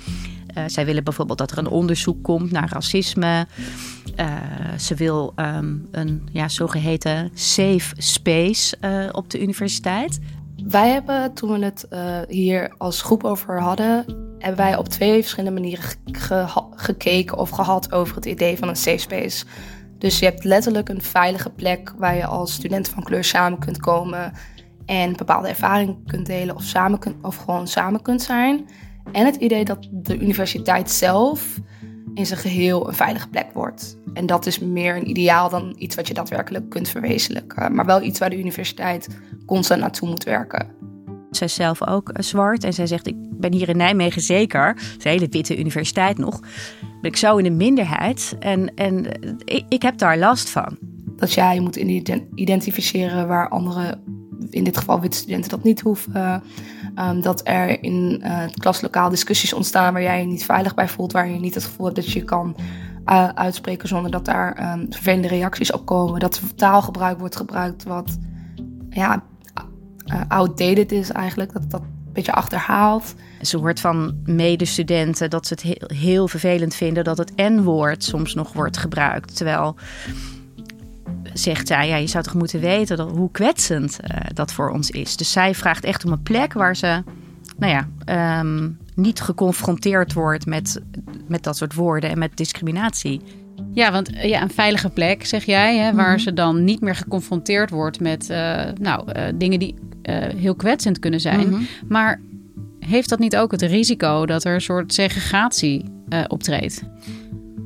Uh, 0.57 0.65
zij 0.67 0.85
willen 0.85 1.05
bijvoorbeeld 1.05 1.39
dat 1.39 1.51
er 1.51 1.59
een 1.59 1.69
onderzoek 1.69 2.23
komt 2.23 2.51
naar 2.51 2.69
racisme. 2.73 3.47
Uh, 4.17 4.27
ze 4.79 4.95
wil 4.95 5.33
um, 5.37 5.89
een 5.91 6.29
ja, 6.33 6.49
zogeheten 6.49 7.31
safe 7.35 7.95
space 7.97 8.77
op 9.13 9.31
de 9.31 9.43
universiteit. 9.43 10.19
Wij 10.65 10.89
hebben, 10.89 11.35
toen 11.35 11.59
we 11.59 11.65
het 11.65 11.87
hier 12.29 12.75
als 12.79 13.03
groep 13.03 13.25
over 13.25 13.61
hadden, 13.61 14.05
hebben 14.39 14.57
wij 14.57 14.77
op 14.77 14.89
twee 14.89 15.21
verschillende 15.21 15.61
manieren 15.61 15.85
gekeken 16.75 17.39
of 17.39 17.51
gehad 17.51 17.93
over 17.93 18.15
het 18.15 18.25
idee 18.25 18.59
van 18.59 18.69
een 18.69 18.77
safe 18.77 18.99
space. 18.99 19.45
Dus 19.99 20.19
je 20.19 20.25
hebt 20.25 20.45
letterlijk 20.45 20.89
een 20.89 21.03
veilige 21.03 21.51
plek 21.51 21.93
waar 21.99 22.17
je 22.17 22.27
als 22.27 22.53
student 22.53 22.89
van 22.89 23.03
kleur 23.03 23.25
samen 23.25 23.59
kunt 23.59 23.79
komen 23.79 24.33
en 24.87 25.17
bepaalde 25.17 25.49
ervaringen 25.49 26.03
kunt 26.07 26.27
delen 26.27 26.55
of, 26.55 26.63
samen 26.63 26.99
of 27.23 27.37
gewoon 27.37 27.69
samen 27.69 28.03
kunt 28.03 28.23
zijn. 28.23 28.69
En 29.13 29.27
het 29.27 29.37
idee 29.37 29.65
dat 29.65 29.89
de 29.91 30.19
universiteit 30.19 30.91
zelf 30.91 31.59
in 32.21 32.27
zijn 32.27 32.41
geheel 32.41 32.89
een 32.89 32.95
veilige 32.95 33.29
plek 33.29 33.47
wordt. 33.53 33.97
En 34.15 34.27
dat 34.27 34.47
is 34.47 34.59
meer 34.59 34.97
een 34.97 35.09
ideaal 35.09 35.49
dan 35.49 35.75
iets 35.79 35.97
wat 35.97 36.09
je 36.09 36.15
daadwerkelijk 36.15 36.69
kunt 36.69 36.89
verwezenlijken. 36.89 37.75
Maar 37.75 37.87
wel 37.87 38.03
iets 38.03 38.19
waar 38.19 38.31
de 38.31 38.39
universiteit 38.39 39.09
constant 39.47 39.81
naartoe 39.81 40.09
moet 40.09 40.25
werken. 40.25 40.67
Zij 41.31 41.47
is 41.47 41.55
zelf 41.55 41.87
ook 41.87 42.09
eh, 42.09 42.23
zwart 42.23 42.65
en 42.65 42.73
zij 42.73 42.87
zegt: 42.87 43.07
Ik 43.07 43.17
ben 43.19 43.53
hier 43.53 43.69
in 43.69 43.77
Nijmegen 43.77 44.23
zeker, 44.23 44.75
de 44.99 45.09
hele 45.09 45.29
witte 45.31 45.59
universiteit 45.59 46.19
nog, 46.19 46.41
ben 47.01 47.11
ik 47.11 47.17
zo 47.17 47.37
in 47.37 47.45
de 47.45 47.51
minderheid 47.51 48.37
en, 48.39 48.75
en 48.75 49.21
eh, 49.21 49.33
ik, 49.45 49.65
ik 49.69 49.83
heb 49.83 49.99
daar 49.99 50.19
last 50.19 50.51
van. 50.51 50.79
Dat 51.17 51.33
jij 51.33 51.61
moet 51.61 51.77
identificeren 52.35 53.29
waar 53.29 53.49
andere, 53.49 53.99
in 54.51 54.65
dit 54.65 54.77
geval 54.77 55.01
witte 55.01 55.17
studenten, 55.17 55.51
dat 55.51 55.65
niet 55.65 55.81
hoeven. 55.81 56.43
Um, 56.99 57.23
dat 57.23 57.41
er 57.45 57.83
in 57.83 58.21
uh, 58.23 58.39
het 58.39 58.59
klaslokaal 58.59 59.11
discussies 59.11 59.53
ontstaan 59.53 59.93
waar 59.93 60.03
jij 60.03 60.21
je 60.21 60.27
niet 60.27 60.45
veilig 60.45 60.75
bij 60.75 60.89
voelt, 60.89 61.13
waar 61.13 61.29
je 61.29 61.39
niet 61.39 61.55
het 61.55 61.65
gevoel 61.65 61.87
hebt 61.87 61.97
dat 61.97 62.13
je 62.13 62.25
kan 62.25 62.57
uh, 63.07 63.29
uitspreken 63.29 63.89
zonder 63.89 64.11
dat 64.11 64.25
daar 64.25 64.73
um, 64.73 64.87
vervelende 64.93 65.29
reacties 65.29 65.73
op 65.73 65.87
komen. 65.87 66.21
Dat 66.21 66.41
taalgebruik 66.57 67.19
wordt 67.19 67.37
gebruikt 67.37 67.85
wat 67.85 68.19
ja, 68.91 69.23
uh, 70.07 70.21
outdated 70.29 70.93
is 70.93 71.11
eigenlijk. 71.11 71.53
Dat 71.53 71.71
dat 71.71 71.81
een 71.81 72.13
beetje 72.13 72.33
achterhaalt. 72.33 73.15
Ze 73.41 73.59
hoort 73.59 73.81
van 73.81 74.21
medestudenten 74.25 75.31
dat 75.31 75.47
ze 75.47 75.53
het 75.53 75.63
heel, 75.63 75.91
heel 75.95 76.29
vervelend 76.29 76.75
vinden 76.75 77.05
dat 77.05 77.19
het 77.19 77.33
N-woord 77.37 78.05
soms 78.05 78.35
nog 78.35 78.53
wordt 78.53 78.77
gebruikt. 78.77 79.37
Terwijl 79.37 79.77
zegt 81.33 81.67
zij, 81.67 81.89
ja, 81.89 81.97
je 81.97 82.07
zou 82.07 82.25
toch 82.25 82.35
moeten 82.35 82.61
weten 82.61 82.97
dat, 82.97 83.11
hoe 83.11 83.31
kwetsend 83.31 83.99
uh, 84.03 84.21
dat 84.35 84.53
voor 84.53 84.71
ons 84.71 84.91
is. 84.91 85.17
Dus 85.17 85.33
zij 85.33 85.55
vraagt 85.55 85.85
echt 85.85 86.05
om 86.05 86.13
een 86.13 86.23
plek 86.23 86.53
waar 86.53 86.77
ze, 86.77 87.03
nou 87.59 87.73
ja, 87.73 88.41
um, 88.41 88.79
niet 88.95 89.21
geconfronteerd 89.21 90.13
wordt 90.13 90.47
met, 90.47 90.81
met 91.29 91.43
dat 91.43 91.57
soort 91.57 91.75
woorden 91.75 92.11
en 92.11 92.19
met 92.19 92.37
discriminatie. 92.37 93.21
Ja, 93.75 93.93
want 93.93 94.11
ja, 94.23 94.43
een 94.43 94.51
veilige 94.51 94.89
plek, 94.89 95.27
zeg 95.27 95.45
jij, 95.45 95.77
hè, 95.77 95.95
waar 95.95 96.05
mm 96.05 96.11
-hmm. 96.11 96.19
ze 96.19 96.33
dan 96.33 96.65
niet 96.65 96.81
meer 96.81 96.95
geconfronteerd 96.95 97.71
wordt 97.71 98.01
met 98.01 98.31
uh, 98.31 98.63
nou, 98.81 99.13
uh, 99.17 99.23
dingen 99.35 99.59
die 99.59 99.75
heel 100.37 100.55
kwetsend 100.55 100.99
kunnen 100.99 101.21
zijn. 101.21 101.47
Mm 101.47 101.53
-hmm. 101.53 101.67
Maar 101.89 102.21
heeft 102.79 103.09
dat 103.09 103.19
niet 103.19 103.37
ook 103.37 103.51
het 103.51 103.63
risico 103.63 104.27
dat 104.27 104.45
er 104.45 104.55
een 104.55 104.61
soort 104.61 104.95
segregatie 104.95 105.85
optreedt? 106.29 106.83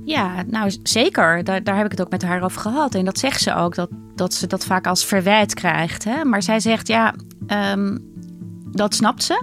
Ja, 0.05 0.45
nou 0.47 0.73
zeker. 0.83 1.45
Daar, 1.45 1.63
daar 1.63 1.77
heb 1.77 1.85
ik 1.85 1.91
het 1.91 2.01
ook 2.01 2.11
met 2.11 2.23
haar 2.23 2.43
over 2.43 2.61
gehad. 2.61 2.95
En 2.95 3.05
dat 3.05 3.19
zegt 3.19 3.41
ze 3.41 3.55
ook, 3.55 3.75
dat, 3.75 3.91
dat 4.15 4.35
ze 4.35 4.47
dat 4.47 4.65
vaak 4.65 4.87
als 4.87 5.05
verwijt 5.05 5.55
krijgt. 5.55 6.05
Hè? 6.05 6.25
Maar 6.25 6.43
zij 6.43 6.61
zegt, 6.61 6.89
ja, 6.89 7.15
um, 7.73 8.13
dat 8.73 8.95
snapt 8.95 9.23
ze. 9.23 9.43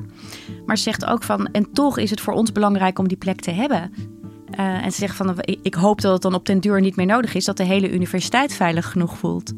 Maar 0.65 0.77
ze 0.77 0.83
zegt 0.83 1.05
ook 1.05 1.23
van, 1.23 1.47
en 1.51 1.71
toch 1.73 1.97
is 1.97 2.09
het 2.09 2.21
voor 2.21 2.33
ons 2.33 2.51
belangrijk 2.51 2.99
om 2.99 3.07
die 3.07 3.17
plek 3.17 3.39
te 3.39 3.51
hebben. 3.51 3.93
Uh, 4.59 4.85
en 4.85 4.91
ze 4.91 4.97
zegt 4.97 5.15
van, 5.15 5.35
ik 5.61 5.73
hoop 5.73 6.01
dat 6.01 6.13
het 6.13 6.21
dan 6.21 6.33
op 6.33 6.45
den 6.45 6.59
duur 6.59 6.81
niet 6.81 6.95
meer 6.95 7.05
nodig 7.05 7.33
is... 7.33 7.45
dat 7.45 7.57
de 7.57 7.63
hele 7.63 7.91
universiteit 7.91 8.53
veilig 8.53 8.91
genoeg 8.91 9.17
voelt 9.17 9.53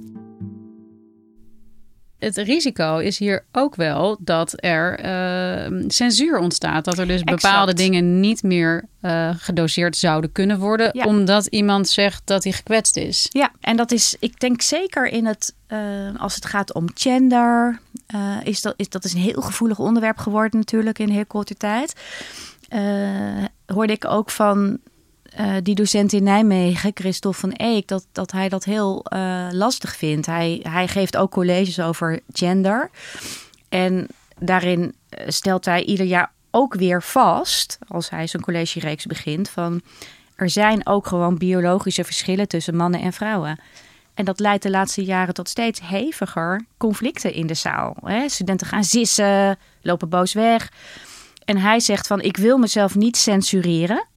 het 2.23 2.37
risico 2.37 2.97
is 2.97 3.17
hier 3.17 3.45
ook 3.51 3.75
wel 3.75 4.17
dat 4.19 4.53
er 4.55 5.05
uh, 5.05 5.83
censuur 5.87 6.37
ontstaat. 6.37 6.85
Dat 6.85 6.97
er 6.97 7.07
dus 7.07 7.21
exact. 7.21 7.41
bepaalde 7.41 7.73
dingen 7.73 8.19
niet 8.19 8.43
meer 8.43 8.85
uh, 9.01 9.29
gedoseerd 9.37 9.97
zouden 9.97 10.31
kunnen 10.31 10.59
worden. 10.59 10.89
Ja. 10.93 11.05
Omdat 11.05 11.45
iemand 11.45 11.87
zegt 11.87 12.21
dat 12.25 12.43
hij 12.43 12.53
gekwetst 12.53 12.97
is. 12.97 13.27
Ja, 13.29 13.51
en 13.61 13.77
dat 13.77 13.91
is, 13.91 14.15
ik 14.19 14.39
denk 14.39 14.61
zeker 14.61 15.07
in 15.07 15.25
het, 15.25 15.53
uh, 15.67 15.77
als 16.17 16.35
het 16.35 16.45
gaat 16.45 16.73
om 16.73 16.85
gender. 16.93 17.79
is 18.43 18.61
dat, 18.61 18.73
is, 18.77 18.89
dat 18.89 19.03
is 19.03 19.13
een 19.13 19.19
heel 19.19 19.41
gevoelig 19.41 19.79
onderwerp 19.79 20.17
geworden 20.17 20.59
natuurlijk 20.59 20.99
in 20.99 21.09
heel 21.09 21.25
korte 21.25 21.55
tijd. 21.55 21.93
hoorde 23.65 23.93
ik 23.93 24.05
ook 24.05 24.29
van 24.29 24.79
uh, 25.39 25.55
die 25.63 25.75
docent 25.75 26.13
in 26.13 26.23
Nijmegen, 26.23 26.91
Christophe 26.93 27.39
van 27.39 27.53
Eek, 27.53 27.87
dat, 27.87 28.05
dat 28.11 28.31
hij 28.31 28.49
dat 28.49 28.63
heel 28.63 29.05
uh, 29.13 29.47
lastig 29.51 29.95
vindt. 29.95 30.25
Hij, 30.25 30.59
hij 30.63 30.87
geeft 30.87 31.17
ook 31.17 31.31
colleges 31.31 31.79
over 31.79 32.19
gender. 32.33 32.89
En 33.69 34.07
daarin 34.39 34.95
stelt 35.27 35.65
hij 35.65 35.83
ieder 35.83 36.05
jaar 36.05 36.31
ook 36.51 36.73
weer 36.73 37.03
vast, 37.03 37.77
als 37.87 38.09
hij 38.09 38.27
zijn 38.27 38.43
collegereeks 38.43 39.05
begint, 39.05 39.49
van 39.49 39.81
er 40.35 40.49
zijn 40.49 40.87
ook 40.87 41.07
gewoon 41.07 41.37
biologische 41.37 42.03
verschillen 42.03 42.47
tussen 42.47 42.75
mannen 42.75 43.01
en 43.01 43.13
vrouwen. 43.13 43.59
En 44.13 44.25
dat 44.25 44.39
leidt 44.39 44.63
de 44.63 44.69
laatste 44.69 45.03
jaren 45.03 45.33
tot 45.33 45.49
steeds 45.49 45.79
heviger 45.83 46.65
conflicten 46.77 47.33
in 47.33 47.47
de 47.47 47.53
zaal. 47.53 47.95
Hè? 48.03 48.29
Studenten 48.29 48.67
gaan 48.67 48.83
zissen, 48.83 49.57
lopen 49.81 50.09
boos 50.09 50.33
weg. 50.33 50.71
En 51.45 51.57
hij 51.57 51.79
zegt 51.79 52.07
van 52.07 52.21
ik 52.21 52.37
wil 52.37 52.57
mezelf 52.57 52.95
niet 52.95 53.17
censureren. 53.17 54.07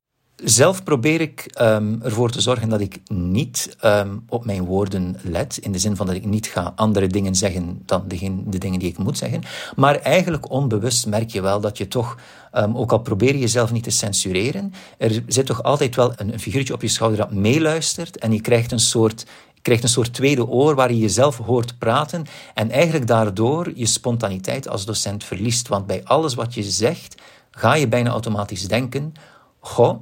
Zelf 0.44 0.82
probeer 0.82 1.20
ik 1.20 1.54
um, 1.60 2.02
ervoor 2.02 2.30
te 2.30 2.40
zorgen 2.40 2.68
dat 2.68 2.80
ik 2.80 3.00
niet 3.08 3.76
um, 3.84 4.24
op 4.28 4.44
mijn 4.44 4.64
woorden 4.64 5.16
let. 5.22 5.56
In 5.56 5.72
de 5.72 5.78
zin 5.78 5.96
van 5.96 6.06
dat 6.06 6.14
ik 6.14 6.24
niet 6.24 6.46
ga 6.46 6.72
andere 6.74 7.06
dingen 7.06 7.34
zeggen 7.34 7.82
dan 7.84 8.04
de, 8.08 8.42
de 8.46 8.58
dingen 8.58 8.78
die 8.78 8.88
ik 8.88 8.98
moet 8.98 9.18
zeggen. 9.18 9.42
Maar 9.76 9.94
eigenlijk 9.94 10.50
onbewust 10.50 11.06
merk 11.06 11.30
je 11.30 11.40
wel 11.40 11.60
dat 11.60 11.78
je 11.78 11.88
toch, 11.88 12.16
um, 12.52 12.76
ook 12.76 12.92
al 12.92 12.98
probeer 12.98 13.32
je 13.32 13.38
jezelf 13.38 13.72
niet 13.72 13.82
te 13.82 13.90
censureren, 13.90 14.72
er 14.98 15.22
zit 15.26 15.46
toch 15.46 15.62
altijd 15.62 15.96
wel 15.96 16.12
een, 16.16 16.32
een 16.32 16.40
figuurtje 16.40 16.74
op 16.74 16.82
je 16.82 16.88
schouder 16.88 17.18
dat 17.18 17.32
meeluistert. 17.32 18.18
En 18.18 18.32
je 18.32 18.40
krijgt 18.40 18.72
een 18.72 18.80
soort 18.80 19.26
krijgt 19.62 19.82
een 19.82 19.88
soort 19.88 20.14
tweede 20.14 20.46
oor 20.46 20.74
waar 20.74 20.92
je 20.92 20.98
jezelf 20.98 21.36
hoort 21.36 21.78
praten 21.78 22.24
en 22.54 22.70
eigenlijk 22.70 23.06
daardoor 23.06 23.72
je 23.74 23.86
spontaniteit 23.86 24.68
als 24.68 24.84
docent 24.84 25.24
verliest. 25.24 25.68
Want 25.68 25.86
bij 25.86 26.04
alles 26.04 26.34
wat 26.34 26.54
je 26.54 26.62
zegt, 26.62 27.14
ga 27.50 27.74
je 27.74 27.88
bijna 27.88 28.10
automatisch 28.10 28.68
denken: 28.68 29.12
Goh, 29.60 30.00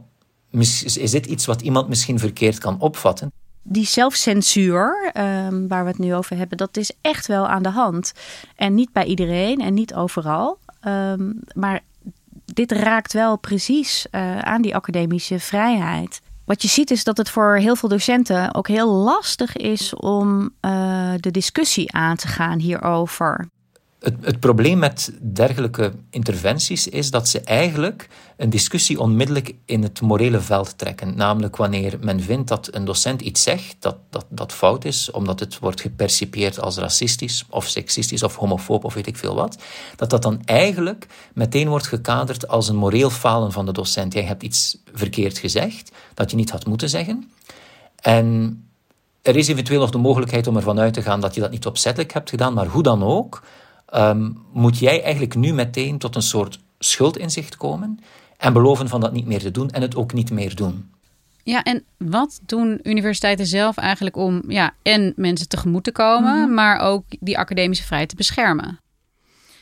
is 0.61 1.11
dit 1.11 1.27
iets 1.27 1.47
wat 1.47 1.63
iemand 1.63 1.89
misschien 1.89 2.19
verkeerd 2.19 2.59
kan 2.59 2.81
opvatten? 2.81 3.33
Die 3.63 3.87
zelfcensuur, 3.87 5.13
um, 5.17 5.69
waar 5.69 5.85
we 5.85 5.91
het 5.91 5.99
nu 5.99 6.15
over 6.15 6.37
hebben, 6.37 6.59
dat 6.59 6.77
is 6.77 6.93
echt 7.01 7.27
wel 7.27 7.49
aan 7.49 7.63
de 7.63 7.69
hand. 7.69 8.13
En 8.57 8.75
niet 8.75 8.93
bij 8.93 9.05
iedereen 9.05 9.61
en 9.61 9.75
niet 9.75 9.95
overal. 9.95 10.59
Um, 10.87 11.41
maar 11.55 11.81
dit 12.45 12.73
raakt 12.73 13.13
wel 13.13 13.37
precies 13.37 14.07
uh, 14.11 14.39
aan 14.39 14.63
die 14.63 14.75
academische 14.75 15.39
vrijheid. 15.39 16.21
Wat 16.45 16.63
je 16.63 16.69
ziet 16.69 16.91
is 16.91 17.05
dat 17.05 17.17
het 17.17 17.31
voor 17.31 17.57
heel 17.57 17.77
veel 17.77 17.89
docenten 17.89 18.55
ook 18.55 18.69
heel 18.69 18.91
lastig 18.93 19.57
is 19.57 19.95
om 19.95 20.43
uh, 20.61 21.13
de 21.17 21.31
discussie 21.31 21.93
aan 21.93 22.17
te 22.17 22.29
gaan 22.29 22.59
hierover. 22.59 23.49
Het, 24.05 24.41
probleem 24.41 24.79
met 24.79 25.13
dergelijke 25.21 25.93
interventies 26.11 26.89
is 26.89 27.11
dat 27.11 27.29
ze 27.29 27.41
eigenlijk 27.41 28.09
een 28.37 28.51
discussie 28.51 29.01
onmiddellijk 29.01 29.55
in 29.65 29.83
het 29.83 30.01
morele 30.01 30.41
veld 30.41 30.79
trekken. 30.79 31.17
Namelijk 31.17 31.57
wanneer 31.57 31.99
men 32.01 32.21
vindt 32.21 32.49
dat 32.49 32.69
een 32.75 32.85
docent 32.85 33.21
iets 33.21 33.43
zegt 33.43 33.77
dat, 33.79 33.97
dat, 34.11 34.27
dat 34.29 34.53
fout 34.53 34.85
is, 34.85 35.11
omdat 35.11 35.41
het 35.41 35.59
wordt 35.59 35.81
gepercipieerd 35.81 36.61
als 36.61 36.77
racistisch 36.77 37.45
of 37.51 37.67
seksistisch 37.67 38.23
of 38.23 38.37
homofoob 38.37 38.85
of 38.85 38.95
weet 38.95 39.07
ik 39.07 39.17
veel 39.17 39.35
wat, 39.35 39.63
dat 39.97 40.11
dat 40.11 40.23
dan 40.23 40.41
eigenlijk 40.45 41.07
meteen 41.35 41.69
wordt 41.69 41.87
gekaderd 41.87 42.49
als 42.49 42.69
een 42.69 42.77
moreel 42.77 43.11
falen 43.11 43.53
van 43.53 43.67
de 43.67 43.73
docent. 43.73 44.13
Jij 44.13 44.25
hebt 44.25 44.43
iets 44.43 44.79
verkeerd 44.93 45.39
gezegd 45.39 45.93
dat 46.15 46.31
je 46.31 46.37
niet 46.37 46.51
had 46.51 46.67
moeten 46.67 46.89
zeggen. 46.89 47.31
En 48.01 48.59
er 49.23 49.37
is 49.37 49.49
eventueel 49.49 49.81
nog 49.81 49.91
de 49.91 49.99
mogelijkheid 49.99 50.47
om 50.47 50.57
ervan 50.57 50.79
uit 50.79 50.95
te 50.95 51.03
gaan 51.03 51.21
dat 51.21 51.35
je 51.35 51.41
dat 51.41 51.51
niet 51.51 51.67
opzettelijk 51.67 52.13
hebt 52.13 52.31
gedaan, 52.31 52.55
maar 52.55 52.67
hoe 52.67 52.83
dan 52.83 53.03
ook 53.03 53.43
um, 53.97 54.39
moet 54.53 54.79
jij 54.79 55.03
eigenlijk 55.03 55.35
nu 55.35 55.53
meteen 55.53 55.99
tot 55.99 56.17
een 56.17 56.23
soort 56.23 56.59
schuldinzicht 56.79 57.57
komen 57.57 58.01
en 58.37 58.53
beloven 58.53 58.89
van 58.89 59.01
dat 59.01 59.13
niet 59.13 59.27
meer 59.27 59.41
te 59.41 59.51
doen 59.51 59.71
en 59.71 59.83
het 59.83 59.97
ook 59.97 60.13
niet 60.13 60.31
meer 60.31 60.55
doen. 60.55 60.93
Ja, 61.43 61.63
en 61.63 61.85
wat 61.97 62.41
doen 62.47 62.81
universiteiten 62.83 63.47
zelf 63.47 63.77
eigenlijk 63.77 64.17
om 64.17 64.43
ja, 64.49 64.75
en 64.83 65.13
mensen 65.17 65.49
tegemoet 65.49 65.85
te 65.85 65.93
komen, 65.93 66.35
mm-hmm. 66.35 66.55
maar 66.55 66.79
ook 66.79 67.05
die 67.09 67.39
academische 67.39 67.85
vrijheid 67.85 68.11
te 68.11 68.17
beschermen? 68.17 68.81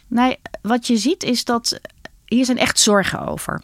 Nee, 0.07 0.37
wat 0.62 0.87
je 0.87 0.97
ziet 0.97 1.23
is 1.23 1.45
dat 1.45 1.81
hier 2.27 2.45
zijn 2.45 2.59
echt 2.59 2.79
zorgen 2.79 3.27
over. 3.27 3.62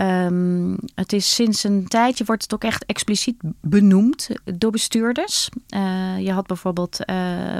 Um, 0.00 0.76
het 0.94 1.12
is 1.12 1.34
sinds 1.34 1.64
een 1.64 1.88
tijdje 1.88 2.24
wordt 2.24 2.42
het 2.42 2.54
ook 2.54 2.64
echt 2.64 2.84
expliciet 2.84 3.36
benoemd 3.60 4.28
door 4.44 4.70
bestuurders. 4.70 5.48
Uh, 5.74 6.18
je 6.18 6.32
had 6.32 6.46
bijvoorbeeld 6.46 6.98
uh, 7.00 7.16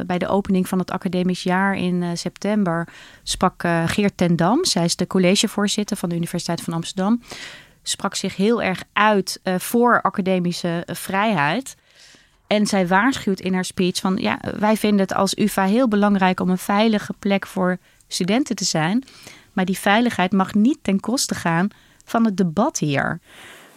bij 0.06 0.18
de 0.18 0.28
opening 0.28 0.68
van 0.68 0.78
het 0.78 0.90
academisch 0.90 1.42
jaar 1.42 1.76
in 1.76 2.02
uh, 2.02 2.08
september 2.14 2.88
sprak 3.22 3.62
Geert 3.86 4.16
ten 4.16 4.36
Dam, 4.36 4.64
zij 4.64 4.84
is 4.84 4.96
de 4.96 5.06
collegevoorzitter 5.06 5.96
van 5.96 6.08
de 6.08 6.14
Universiteit 6.14 6.60
van 6.60 6.72
Amsterdam, 6.72 7.22
sprak 7.82 8.14
zich 8.14 8.36
heel 8.36 8.62
erg 8.62 8.82
uit 8.92 9.40
voor 9.58 10.02
academische 10.02 10.82
vrijheid. 10.86 11.76
En 12.46 12.66
zij 12.66 12.86
waarschuwt 12.86 13.40
in 13.40 13.54
haar 13.54 13.64
speech 13.64 13.96
van 13.96 14.16
ja, 14.16 14.38
wij 14.58 14.76
vinden 14.76 15.00
het 15.00 15.14
als 15.14 15.36
UvA 15.36 15.64
heel 15.64 15.88
belangrijk 15.88 16.40
om 16.40 16.50
een 16.50 16.58
veilige 16.58 17.14
plek 17.18 17.46
voor 17.46 17.78
studenten 18.08 18.56
te 18.56 18.64
zijn. 18.64 19.04
Maar 19.52 19.64
die 19.64 19.78
veiligheid 19.78 20.32
mag 20.32 20.54
niet 20.54 20.78
ten 20.82 21.00
koste 21.00 21.34
gaan 21.34 21.68
van 22.10 22.24
het 22.24 22.36
debat 22.36 22.78
hier. 22.78 23.20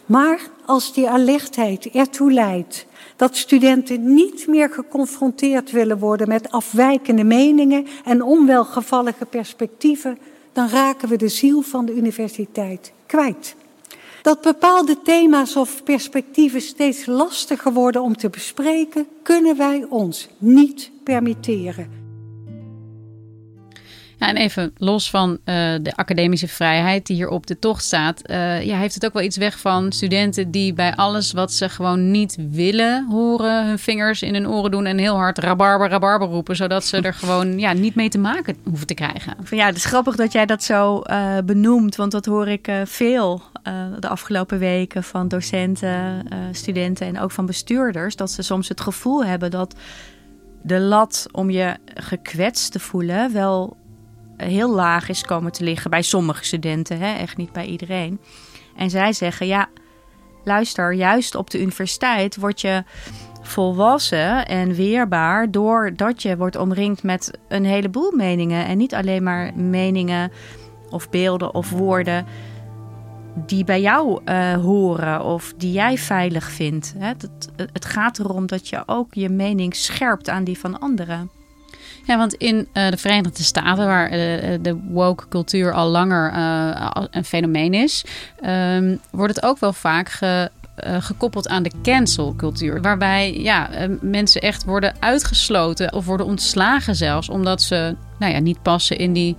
Maar 0.05 0.39
als 0.65 0.93
die 0.93 1.09
alertheid 1.09 1.85
ertoe 1.85 2.31
leidt 2.31 2.85
dat 3.15 3.37
studenten 3.37 4.13
niet 4.13 4.47
meer 4.47 4.69
geconfronteerd 4.69 5.71
willen 5.71 5.99
worden 5.99 6.27
met 6.27 6.51
afwijkende 6.51 7.23
meningen 7.23 7.87
en 8.05 8.23
onwelgevallige 8.23 9.25
perspectieven, 9.25 10.17
dan 10.53 10.69
raken 10.69 11.09
we 11.09 11.17
de 11.17 11.27
ziel 11.27 11.61
van 11.61 11.85
de 11.85 11.95
universiteit 11.95 12.93
kwijt. 13.05 13.55
Dat 14.21 14.41
bepaalde 14.41 15.01
thema's 15.03 15.55
of 15.55 15.83
perspectieven 15.83 16.61
steeds 16.61 17.05
lastiger 17.05 17.73
worden 17.73 18.01
om 18.01 18.17
te 18.17 18.29
bespreken, 18.29 19.07
kunnen 19.23 19.57
wij 19.57 19.85
ons 19.89 20.29
niet 20.37 20.91
permitteren. 21.03 22.02
En 24.27 24.37
even 24.37 24.73
los 24.77 25.09
van 25.09 25.29
uh, 25.31 25.35
de 25.81 25.93
academische 25.95 26.47
vrijheid 26.47 27.05
die 27.05 27.15
hier 27.15 27.29
op 27.29 27.47
de 27.47 27.59
tocht 27.59 27.83
staat. 27.83 28.29
Uh, 28.29 28.63
ja, 28.65 28.77
heeft 28.77 28.93
het 28.93 29.05
ook 29.05 29.13
wel 29.13 29.23
iets 29.23 29.37
weg 29.37 29.59
van 29.59 29.91
studenten 29.91 30.51
die 30.51 30.73
bij 30.73 30.95
alles 30.95 31.31
wat 31.31 31.51
ze 31.51 31.69
gewoon 31.69 32.11
niet 32.11 32.37
willen 32.49 33.07
horen, 33.09 33.65
hun 33.67 33.79
vingers 33.79 34.21
in 34.21 34.33
hun 34.33 34.47
oren 34.47 34.71
doen 34.71 34.85
en 34.85 34.97
heel 34.97 35.15
hard 35.15 35.37
rabarber, 35.37 35.89
rabarber 35.89 36.27
roepen, 36.27 36.55
zodat 36.55 36.85
ze 36.85 36.97
er 36.97 37.13
gewoon 37.13 37.59
ja, 37.59 37.73
niet 37.73 37.95
mee 37.95 38.09
te 38.09 38.17
maken 38.17 38.55
hoeven 38.63 38.87
te 38.87 38.93
krijgen. 38.93 39.35
Ja, 39.49 39.65
het 39.65 39.75
is 39.75 39.85
grappig 39.85 40.15
dat 40.15 40.31
jij 40.31 40.45
dat 40.45 40.63
zo 40.63 41.01
uh, 41.05 41.37
benoemt, 41.45 41.95
want 41.95 42.11
dat 42.11 42.25
hoor 42.25 42.47
ik 42.47 42.71
veel 42.83 43.41
de 43.99 44.07
afgelopen 44.07 44.59
weken 44.59 45.03
van 45.03 45.27
docenten, 45.27 46.27
studenten 46.51 47.07
en 47.07 47.19
ook 47.19 47.31
van 47.31 47.45
bestuurders. 47.45 48.15
Dat 48.15 48.31
ze 48.31 48.41
soms 48.41 48.69
het 48.69 48.81
gevoel 48.81 49.25
hebben 49.25 49.51
dat 49.51 49.75
de 50.61 50.79
lat 50.79 51.27
om 51.31 51.49
je 51.49 51.75
gekwetst 51.93 52.71
te 52.71 52.79
voelen 52.79 53.33
wel 53.33 53.77
heel 54.43 54.69
laag 54.69 55.09
is 55.09 55.21
komen 55.21 55.51
te 55.51 55.63
liggen 55.63 55.89
bij 55.89 56.01
sommige 56.01 56.43
studenten, 56.43 56.99
hè? 56.99 57.13
echt 57.13 57.37
niet 57.37 57.51
bij 57.51 57.65
iedereen. 57.65 58.19
En 58.75 58.89
zij 58.89 59.13
zeggen: 59.13 59.47
ja, 59.47 59.69
luister, 60.43 60.93
juist 60.93 61.35
op 61.35 61.49
de 61.49 61.61
universiteit 61.61 62.35
word 62.35 62.61
je 62.61 62.83
volwassen 63.41 64.47
en 64.47 64.73
weerbaar 64.73 65.51
doordat 65.51 66.21
je 66.21 66.37
wordt 66.37 66.55
omringd 66.55 67.03
met 67.03 67.37
een 67.47 67.65
heleboel 67.65 68.11
meningen 68.11 68.65
en 68.65 68.77
niet 68.77 68.93
alleen 68.93 69.23
maar 69.23 69.55
meningen 69.55 70.31
of 70.89 71.09
beelden 71.09 71.53
of 71.53 71.69
woorden 71.69 72.25
die 73.35 73.63
bij 73.63 73.81
jou 73.81 74.21
uh, 74.25 74.53
horen 74.53 75.23
of 75.23 75.53
die 75.57 75.71
jij 75.71 75.97
veilig 75.97 76.51
vindt. 76.51 76.95
Het 77.73 77.85
gaat 77.85 78.19
erom 78.19 78.45
dat 78.45 78.69
je 78.69 78.83
ook 78.85 79.13
je 79.13 79.29
mening 79.29 79.75
scherpt 79.75 80.29
aan 80.29 80.43
die 80.43 80.59
van 80.59 80.79
anderen. 80.79 81.29
Ja, 82.05 82.17
want 82.17 82.33
in 82.33 82.55
uh, 82.55 82.89
de 82.89 82.97
Verenigde 82.97 83.43
Staten, 83.43 83.85
waar 83.85 84.05
uh, 84.05 84.17
de 84.61 84.79
woke 84.89 85.27
cultuur 85.27 85.73
al 85.73 85.89
langer 85.89 86.33
uh, 86.33 86.89
een 87.11 87.25
fenomeen 87.25 87.73
is, 87.73 88.05
um, 88.45 88.99
wordt 89.11 89.35
het 89.35 89.45
ook 89.45 89.59
wel 89.59 89.73
vaak 89.73 90.09
ge, 90.09 90.49
gekoppeld 90.75 91.47
aan 91.47 91.63
de 91.63 91.71
cancel 91.83 92.35
cultuur. 92.35 92.81
Waarbij 92.81 93.39
ja, 93.39 93.69
mensen 94.01 94.41
echt 94.41 94.63
worden 94.63 94.95
uitgesloten 94.99 95.93
of 95.93 96.05
worden 96.05 96.25
ontslagen 96.25 96.95
zelfs, 96.95 97.29
omdat 97.29 97.61
ze 97.61 97.95
nou 98.19 98.33
ja, 98.33 98.39
niet 98.39 98.61
passen 98.61 98.97
in 98.97 99.13
die 99.13 99.35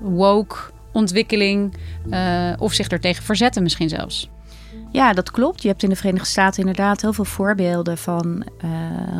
woke 0.00 0.56
ontwikkeling 0.92 1.74
of 2.58 2.72
zich 2.72 2.90
er 2.90 3.00
tegen 3.00 3.24
verzetten 3.24 3.62
misschien 3.62 3.88
zelfs. 3.88 4.28
Ja, 4.94 5.12
dat 5.12 5.30
klopt. 5.30 5.62
Je 5.62 5.68
hebt 5.68 5.82
in 5.82 5.88
de 5.88 5.96
Verenigde 5.96 6.28
Staten 6.28 6.60
inderdaad 6.60 7.00
heel 7.00 7.12
veel 7.12 7.24
voorbeelden 7.24 7.98
van 7.98 8.44
uh, 8.64 8.70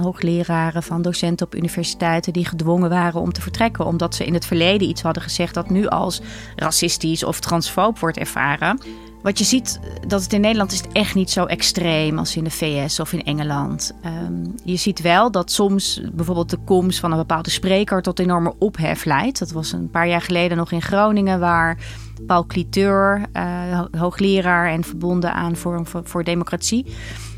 hoogleraren, 0.03 0.83
van 0.83 1.03
docenten 1.03 1.47
op 1.47 1.55
universiteiten 1.55 2.33
die 2.33 2.45
gedwongen 2.45 2.91
waren 2.91 3.21
om 3.21 3.33
te 3.33 3.41
vertrekken. 3.41 3.87
Omdat 3.87 4.15
ze 4.15 4.25
in 4.25 4.35
het 4.35 4.47
verleden 4.47 4.89
iets 4.89 5.03
hadden 5.03 5.23
gezegd 5.23 5.55
dat 5.55 5.71
nu 5.71 5.87
als 5.87 6.21
racistisch 6.57 7.25
of 7.25 7.41
transfoob 7.41 7.99
wordt 7.99 8.19
ervaren. 8.19 8.81
Wat 9.25 9.39
je 9.39 9.45
ziet, 9.45 9.81
dat 10.07 10.23
het 10.23 10.33
in 10.33 10.41
Nederland 10.41 10.73
is 10.73 10.83
echt 10.93 11.15
niet 11.15 11.31
zo 11.31 11.45
extreem 11.45 12.19
als 12.19 12.37
in 12.37 12.45
de 12.45 12.51
VS 12.51 13.01
of 13.01 13.13
in 13.13 13.25
Engeland. 13.25 13.93
Um, 14.05 14.55
je 14.65 14.77
ziet 14.77 15.01
wel 15.01 15.31
dat 15.31 15.51
soms 15.51 16.01
bijvoorbeeld 16.13 16.51
de 16.51 16.59
komst 16.65 17.01
van 17.01 17.11
een 17.11 17.17
bepaalde 17.17 17.51
spreker 17.51 18.03
tot 18.03 18.19
enorme 18.19 18.55
ophef 18.59 19.05
leidt. 19.05 19.39
Dat 19.39 19.51
was 19.51 19.73
een 19.73 19.91
paar 19.91 20.09
jaar 20.09 20.21
geleden 20.21 20.57
nog 20.57 20.73
in 20.73 20.83
Groningen, 20.83 21.41
waar 21.41 21.79
Paul 22.27 22.47
Cliteur, 22.47 23.27
uh, 23.33 23.85
hoogleraar 23.91 24.71
en 24.71 24.85
verbonden 24.85 25.33
aan 25.33 25.57
Forum 25.57 25.87
voor, 25.87 26.01
voor 26.05 26.25
Democratie, 26.25 26.87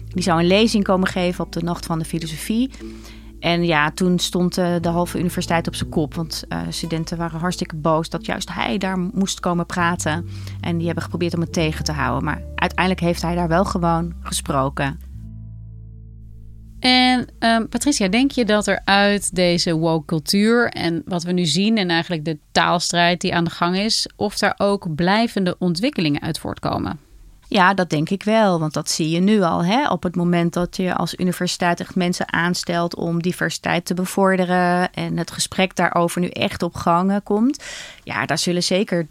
die 0.09 0.23
zou 0.23 0.41
een 0.41 0.47
lezing 0.47 0.85
komen 0.85 1.09
geven 1.09 1.45
op 1.45 1.53
de 1.53 1.63
Nacht 1.63 1.87
van 1.87 1.99
de 1.99 2.05
Filosofie. 2.05 2.71
En 3.47 3.65
ja, 3.65 3.91
toen 3.91 4.19
stond 4.19 4.59
uh, 4.59 4.75
de 4.81 4.89
halve 4.89 5.19
universiteit 5.19 5.67
op 5.67 5.75
zijn 5.75 5.91
kop. 5.91 6.15
Want 6.15 6.45
uh, 6.49 6.61
studenten 6.69 7.19
waren 7.19 7.41
hartstikke 7.41 7.77
boos 7.77 8.09
dat 8.09 8.27
juist 8.27 8.53
hij 8.53 8.79
daar 8.79 8.99
moest 8.99 9.41
komen 9.41 9.67
praten. 9.67 10.29
En 10.61 10.77
die 10.77 10.87
hebben 10.87 11.05
geprobeerd 11.05 11.35
om 11.35 11.41
het 11.41 11.53
tegen 11.53 11.85
te 11.85 11.93
houden. 11.93 12.25
Maar 12.25 12.43
uiteindelijk 12.55 13.01
heeft 13.01 13.23
hij 13.23 13.35
daar 13.35 13.49
wel 13.49 13.65
gewoon 13.65 14.15
gesproken. 14.21 15.01
En 16.81 17.27
um, 17.39 17.69
Patricia, 17.69 18.09
denk 18.09 18.31
je 18.31 18.45
dat 18.45 18.67
er 18.67 18.81
uit 18.85 19.35
deze 19.35 19.77
woke 19.77 20.05
cultuur 20.05 20.69
en 20.69 21.03
wat 21.05 21.23
we 21.23 21.33
nu 21.33 21.45
zien 21.45 21.77
en 21.77 21.91
eigenlijk 21.91 22.25
de 22.25 22.39
taalstrijd 22.53 23.21
die 23.21 23.35
aan 23.35 23.45
de 23.45 23.51
gang 23.51 23.77
is, 23.77 24.09
of 24.17 24.39
daar 24.39 24.55
ook 24.57 24.95
blijvende 24.95 25.57
ontwikkelingen 25.59 26.21
uit 26.21 26.39
voortkomen? 26.39 27.06
Ja, 27.49 27.75
dat 27.75 27.91
denk 27.91 28.11
ik 28.11 28.23
wel. 28.23 28.61
Want 28.61 28.73
dat 28.73 28.91
zie 28.91 29.11
je 29.11 29.21
nu 29.21 29.43
al. 29.43 29.65
Hè? 29.65 29.89
Op 29.89 30.03
het 30.03 30.17
moment 30.17 30.53
dat 30.53 30.77
je 30.77 30.95
als 30.95 31.15
universiteit 31.15 31.81
echt 31.81 31.95
mensen 31.95 32.33
aanstelt 32.33 32.95
om 32.95 33.23
diversiteit 33.23 33.85
te 33.85 33.95
bevorderen. 33.95 34.93
En 34.93 35.17
het 35.19 35.31
gesprek 35.31 35.77
daarover 35.77 36.21
nu 36.21 36.29
echt 36.29 36.63
op 36.63 36.75
gang 36.75 37.21
komt. 37.23 37.65
Ja, 38.03 38.27
daar 38.27 38.39
zullen 38.39 38.63
zeker, 38.63 39.07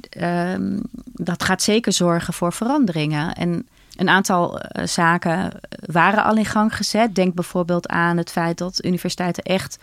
um, 0.54 0.82
dat 1.14 1.44
gaat 1.44 1.62
zeker 1.62 1.94
zorgen 1.94 2.34
voor 2.34 2.54
veranderingen. 2.54 3.34
En 3.34 3.68
een 3.96 4.10
aantal 4.10 4.60
uh, 4.60 4.86
zaken 4.86 5.52
waren 5.86 6.24
al 6.24 6.36
in 6.36 6.46
gang 6.46 6.76
gezet. 6.76 7.16
Denk 7.16 7.34
bijvoorbeeld 7.34 7.88
aan 7.88 8.18
het 8.18 8.32
feit 8.32 8.58
dat 8.58 8.86
universiteiten 8.86 9.44
echt 9.44 9.78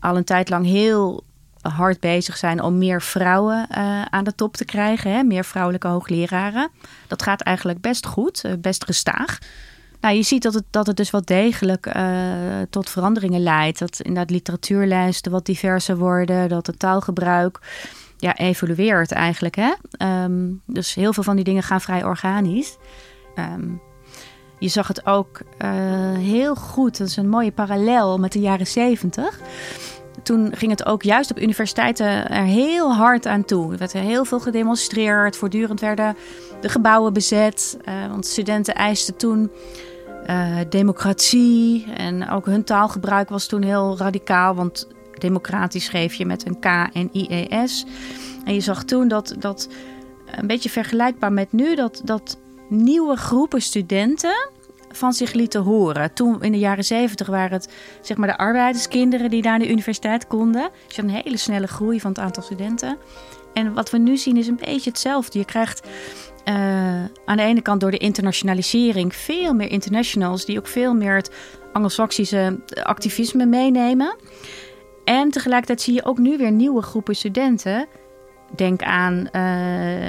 al 0.00 0.16
een 0.16 0.24
tijd 0.24 0.48
lang 0.48 0.66
heel 0.66 1.24
hard 1.68 2.00
bezig 2.00 2.36
zijn 2.36 2.62
om 2.62 2.78
meer 2.78 3.02
vrouwen 3.02 3.66
uh, 3.70 4.02
aan 4.02 4.24
de 4.24 4.34
top 4.34 4.56
te 4.56 4.64
krijgen. 4.64 5.12
Hè? 5.12 5.22
Meer 5.22 5.44
vrouwelijke 5.44 5.88
hoogleraren. 5.88 6.70
Dat 7.06 7.22
gaat 7.22 7.40
eigenlijk 7.40 7.80
best 7.80 8.06
goed, 8.06 8.44
uh, 8.46 8.52
best 8.58 8.84
gestaag. 8.84 9.38
Nou, 10.00 10.16
je 10.16 10.22
ziet 10.22 10.42
dat 10.42 10.54
het, 10.54 10.64
dat 10.70 10.86
het 10.86 10.96
dus 10.96 11.10
wel 11.10 11.24
degelijk 11.24 11.86
uh, 11.86 12.02
tot 12.70 12.90
veranderingen 12.90 13.42
leidt. 13.42 13.78
Dat 13.78 14.00
inderdaad 14.00 14.30
literatuurlijsten 14.30 15.32
wat 15.32 15.46
diverser 15.46 15.96
worden. 15.96 16.48
Dat 16.48 16.66
het 16.66 16.78
taalgebruik 16.78 17.58
ja, 18.16 18.36
evolueert 18.36 19.12
eigenlijk. 19.12 19.56
Hè? 19.56 19.72
Um, 20.24 20.62
dus 20.66 20.94
heel 20.94 21.12
veel 21.12 21.22
van 21.22 21.36
die 21.36 21.44
dingen 21.44 21.62
gaan 21.62 21.80
vrij 21.80 22.04
organisch. 22.04 22.76
Um, 23.38 23.80
je 24.58 24.68
zag 24.68 24.88
het 24.88 25.06
ook 25.06 25.40
heel 26.18 26.54
goed. 26.54 26.98
Dat 26.98 27.08
is 27.08 27.16
een 27.16 27.28
mooie 27.28 27.52
parallel 27.52 28.18
met 28.18 28.32
de 28.32 28.40
jaren 28.40 28.66
zeventig 28.66 29.40
toen 30.24 30.52
ging 30.56 30.70
het 30.70 30.86
ook 30.86 31.02
juist 31.02 31.30
op 31.30 31.40
universiteiten 31.40 32.28
er 32.30 32.44
heel 32.44 32.94
hard 32.94 33.26
aan 33.26 33.44
toe. 33.44 33.72
Er 33.72 33.78
werd 33.78 33.92
heel 33.92 34.24
veel 34.24 34.40
gedemonstreerd. 34.40 35.36
Voortdurend 35.36 35.80
werden 35.80 36.16
de 36.60 36.68
gebouwen 36.68 37.12
bezet. 37.12 37.78
Uh, 37.88 38.06
want 38.06 38.26
studenten 38.26 38.74
eisten 38.74 39.16
toen 39.16 39.50
uh, 40.30 40.56
democratie. 40.68 41.92
En 41.96 42.28
ook 42.28 42.46
hun 42.46 42.64
taalgebruik 42.64 43.28
was 43.28 43.46
toen 43.46 43.62
heel 43.62 43.96
radicaal. 43.98 44.54
Want 44.54 44.88
democratisch 45.18 45.84
schreef 45.84 46.14
je 46.14 46.26
met 46.26 46.46
een 46.46 46.58
K 46.58 46.64
en 46.92 47.08
IES. 47.12 47.86
En 48.44 48.54
je 48.54 48.60
zag 48.60 48.84
toen 48.84 49.08
dat, 49.08 49.34
dat 49.38 49.68
een 50.36 50.46
beetje 50.46 50.70
vergelijkbaar 50.70 51.32
met 51.32 51.52
nu, 51.52 51.74
dat, 51.74 52.00
dat 52.04 52.38
nieuwe 52.68 53.16
groepen 53.16 53.62
studenten 53.62 54.50
van 54.96 55.12
zich 55.12 55.32
lieten 55.32 55.62
horen. 55.62 56.12
Toen 56.12 56.42
in 56.42 56.52
de 56.52 56.58
jaren 56.58 56.84
zeventig 56.84 57.26
waren 57.26 57.52
het 57.52 57.72
zeg 58.00 58.16
maar 58.16 58.28
de 58.28 58.36
arbeiderskinderen 58.36 59.30
die 59.30 59.42
naar 59.42 59.58
de 59.58 59.70
universiteit 59.70 60.26
konden. 60.26 60.70
Dus 60.86 60.96
een 60.96 61.10
hele 61.10 61.36
snelle 61.36 61.66
groei 61.66 62.00
van 62.00 62.10
het 62.10 62.20
aantal 62.20 62.42
studenten. 62.42 62.98
En 63.52 63.74
wat 63.74 63.90
we 63.90 63.98
nu 63.98 64.16
zien 64.16 64.36
is 64.36 64.46
een 64.46 64.60
beetje 64.64 64.90
hetzelfde. 64.90 65.38
Je 65.38 65.44
krijgt 65.44 65.86
uh, 66.48 66.54
aan 67.24 67.36
de 67.36 67.42
ene 67.42 67.60
kant 67.60 67.80
door 67.80 67.90
de 67.90 67.98
internationalisering 67.98 69.14
veel 69.14 69.54
meer 69.54 69.70
internationals 69.70 70.44
die 70.44 70.58
ook 70.58 70.66
veel 70.66 70.94
meer 70.94 71.14
het 71.14 71.30
Anglo-Saxische 71.72 72.60
activisme 72.82 73.46
meenemen. 73.46 74.16
En 75.04 75.30
tegelijkertijd 75.30 75.80
zie 75.80 75.94
je 75.94 76.04
ook 76.04 76.18
nu 76.18 76.36
weer 76.36 76.52
nieuwe 76.52 76.82
groepen 76.82 77.16
studenten. 77.16 77.86
Denk 78.56 78.82
aan 78.82 79.28
uh, 79.32 80.08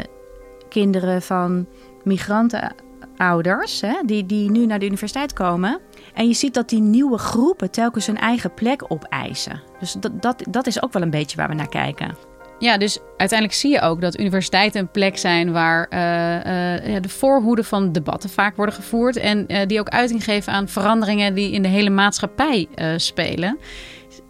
kinderen 0.70 1.22
van 1.22 1.68
migranten 2.04 2.76
ouders 3.18 3.82
hè, 3.82 3.96
die, 4.06 4.26
die 4.26 4.52
nu 4.52 4.66
naar 4.66 4.80
de 4.80 4.86
universiteit 4.86 5.34
komen. 5.34 5.80
En 6.14 6.28
je 6.28 6.34
ziet 6.34 6.54
dat 6.54 6.70
die 6.70 6.82
nieuwe 6.82 7.18
groepen 7.18 7.72
telkens 7.72 8.06
hun 8.06 8.18
eigen 8.18 8.54
plek 8.54 8.84
opeisen. 8.88 9.62
Dus 9.80 9.94
dat, 9.94 10.22
dat, 10.22 10.44
dat 10.50 10.68
is 10.68 10.84
ook 10.84 10.94
wel 10.94 11.02
een 11.02 11.10
beetje 11.10 11.38
waar 11.38 11.48
we 11.50 11.54
naar 11.54 11.70
kijken. 11.70 12.18
Ja, 12.60 12.78
dus 12.78 13.00
uiteindelijk 13.18 13.60
zie 13.60 13.72
je 13.72 13.82
ook 13.82 14.02
dat 14.02 14.20
universiteiten 14.20 14.82
een 14.82 14.92
plek 14.92 15.18
zijn 15.18 15.52
waar 15.52 15.88
uh, 15.90 16.94
uh, 16.94 17.02
de 17.02 17.10
voorhoeden 17.10 17.66
van 17.66 17.92
debatten 17.92 18.30
vaak 18.30 18.56
worden 18.56 18.76
gevoerd. 18.76 19.16
En 19.16 19.46
uh, 19.48 19.66
die 19.68 19.80
ook 19.80 19.90
uiting 19.90 20.24
geven 20.24 20.54
aan 20.54 20.68
veranderingen 20.68 21.34
die 21.34 21.52
in 21.52 21.62
de 21.62 21.68
hele 21.68 21.90
maatschappij 21.90 22.68
spelen. 22.98 23.58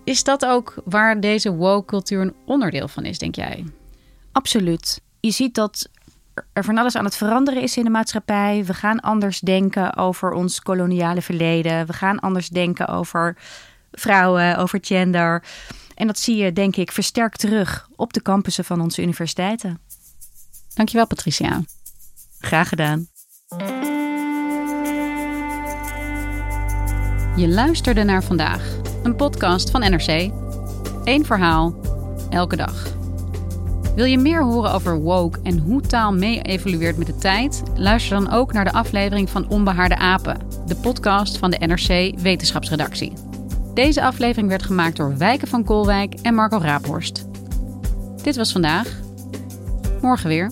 Is 0.03 0.23
dat 0.23 0.45
ook 0.45 0.73
waar 0.85 1.19
deze 1.19 1.55
woke 1.55 1.85
cultuur 1.85 2.21
een 2.21 2.35
onderdeel 2.45 2.87
van 2.87 3.05
is, 3.05 3.17
denk 3.17 3.35
jij? 3.35 3.63
Absoluut. 4.31 5.01
Je 5.19 5.31
ziet 5.31 5.55
dat 5.55 5.89
er 6.53 6.63
van 6.63 6.77
alles 6.77 6.95
aan 6.95 7.05
het 7.05 7.15
veranderen 7.15 7.61
is 7.61 7.77
in 7.77 7.83
de 7.83 7.89
maatschappij. 7.89 8.63
We 8.65 8.73
gaan 8.73 8.99
anders 8.99 9.39
denken 9.39 9.95
over 9.95 10.31
ons 10.31 10.61
koloniale 10.61 11.21
verleden. 11.21 11.85
We 11.85 11.93
gaan 11.93 12.19
anders 12.19 12.49
denken 12.49 12.87
over 12.87 13.37
vrouwen, 13.91 14.57
over 14.57 14.79
gender. 14.81 15.43
En 15.95 16.07
dat 16.07 16.19
zie 16.19 16.35
je, 16.35 16.53
denk 16.53 16.75
ik, 16.75 16.91
versterkt 16.91 17.39
terug 17.39 17.89
op 17.95 18.13
de 18.13 18.21
campussen 18.21 18.65
van 18.65 18.81
onze 18.81 19.01
universiteiten. 19.01 19.79
Dankjewel, 20.73 21.07
Patricia. 21.07 21.61
Graag 22.39 22.69
gedaan. 22.69 23.07
Je 27.35 27.47
luisterde 27.47 28.03
naar 28.03 28.23
vandaag, 28.23 28.77
een 29.03 29.15
podcast 29.15 29.69
van 29.69 29.79
NRC. 29.79 30.31
Eén 31.03 31.25
verhaal, 31.25 31.75
elke 32.29 32.55
dag. 32.55 32.94
Wil 33.95 34.05
je 34.05 34.17
meer 34.17 34.43
horen 34.43 34.71
over 34.71 35.01
woke 35.01 35.39
en 35.43 35.59
hoe 35.59 35.81
taal 35.81 36.13
mee 36.13 36.41
evolueert 36.41 36.97
met 36.97 37.07
de 37.07 37.15
tijd? 37.15 37.63
Luister 37.75 38.19
dan 38.19 38.31
ook 38.31 38.53
naar 38.53 38.65
de 38.65 38.71
aflevering 38.71 39.29
van 39.29 39.49
Onbehaarde 39.49 39.97
Apen, 39.97 40.37
de 40.65 40.75
podcast 40.75 41.37
van 41.37 41.51
de 41.51 41.65
NRC 41.65 42.19
Wetenschapsredactie. 42.19 43.13
Deze 43.73 44.03
aflevering 44.03 44.49
werd 44.49 44.63
gemaakt 44.63 44.97
door 44.97 45.17
Wijken 45.17 45.47
van 45.47 45.63
Kolwijk 45.63 46.13
en 46.21 46.33
Marco 46.33 46.57
Raaphorst. 46.57 47.27
Dit 48.23 48.35
was 48.35 48.51
vandaag. 48.51 48.99
Morgen 50.01 50.29
weer. 50.29 50.51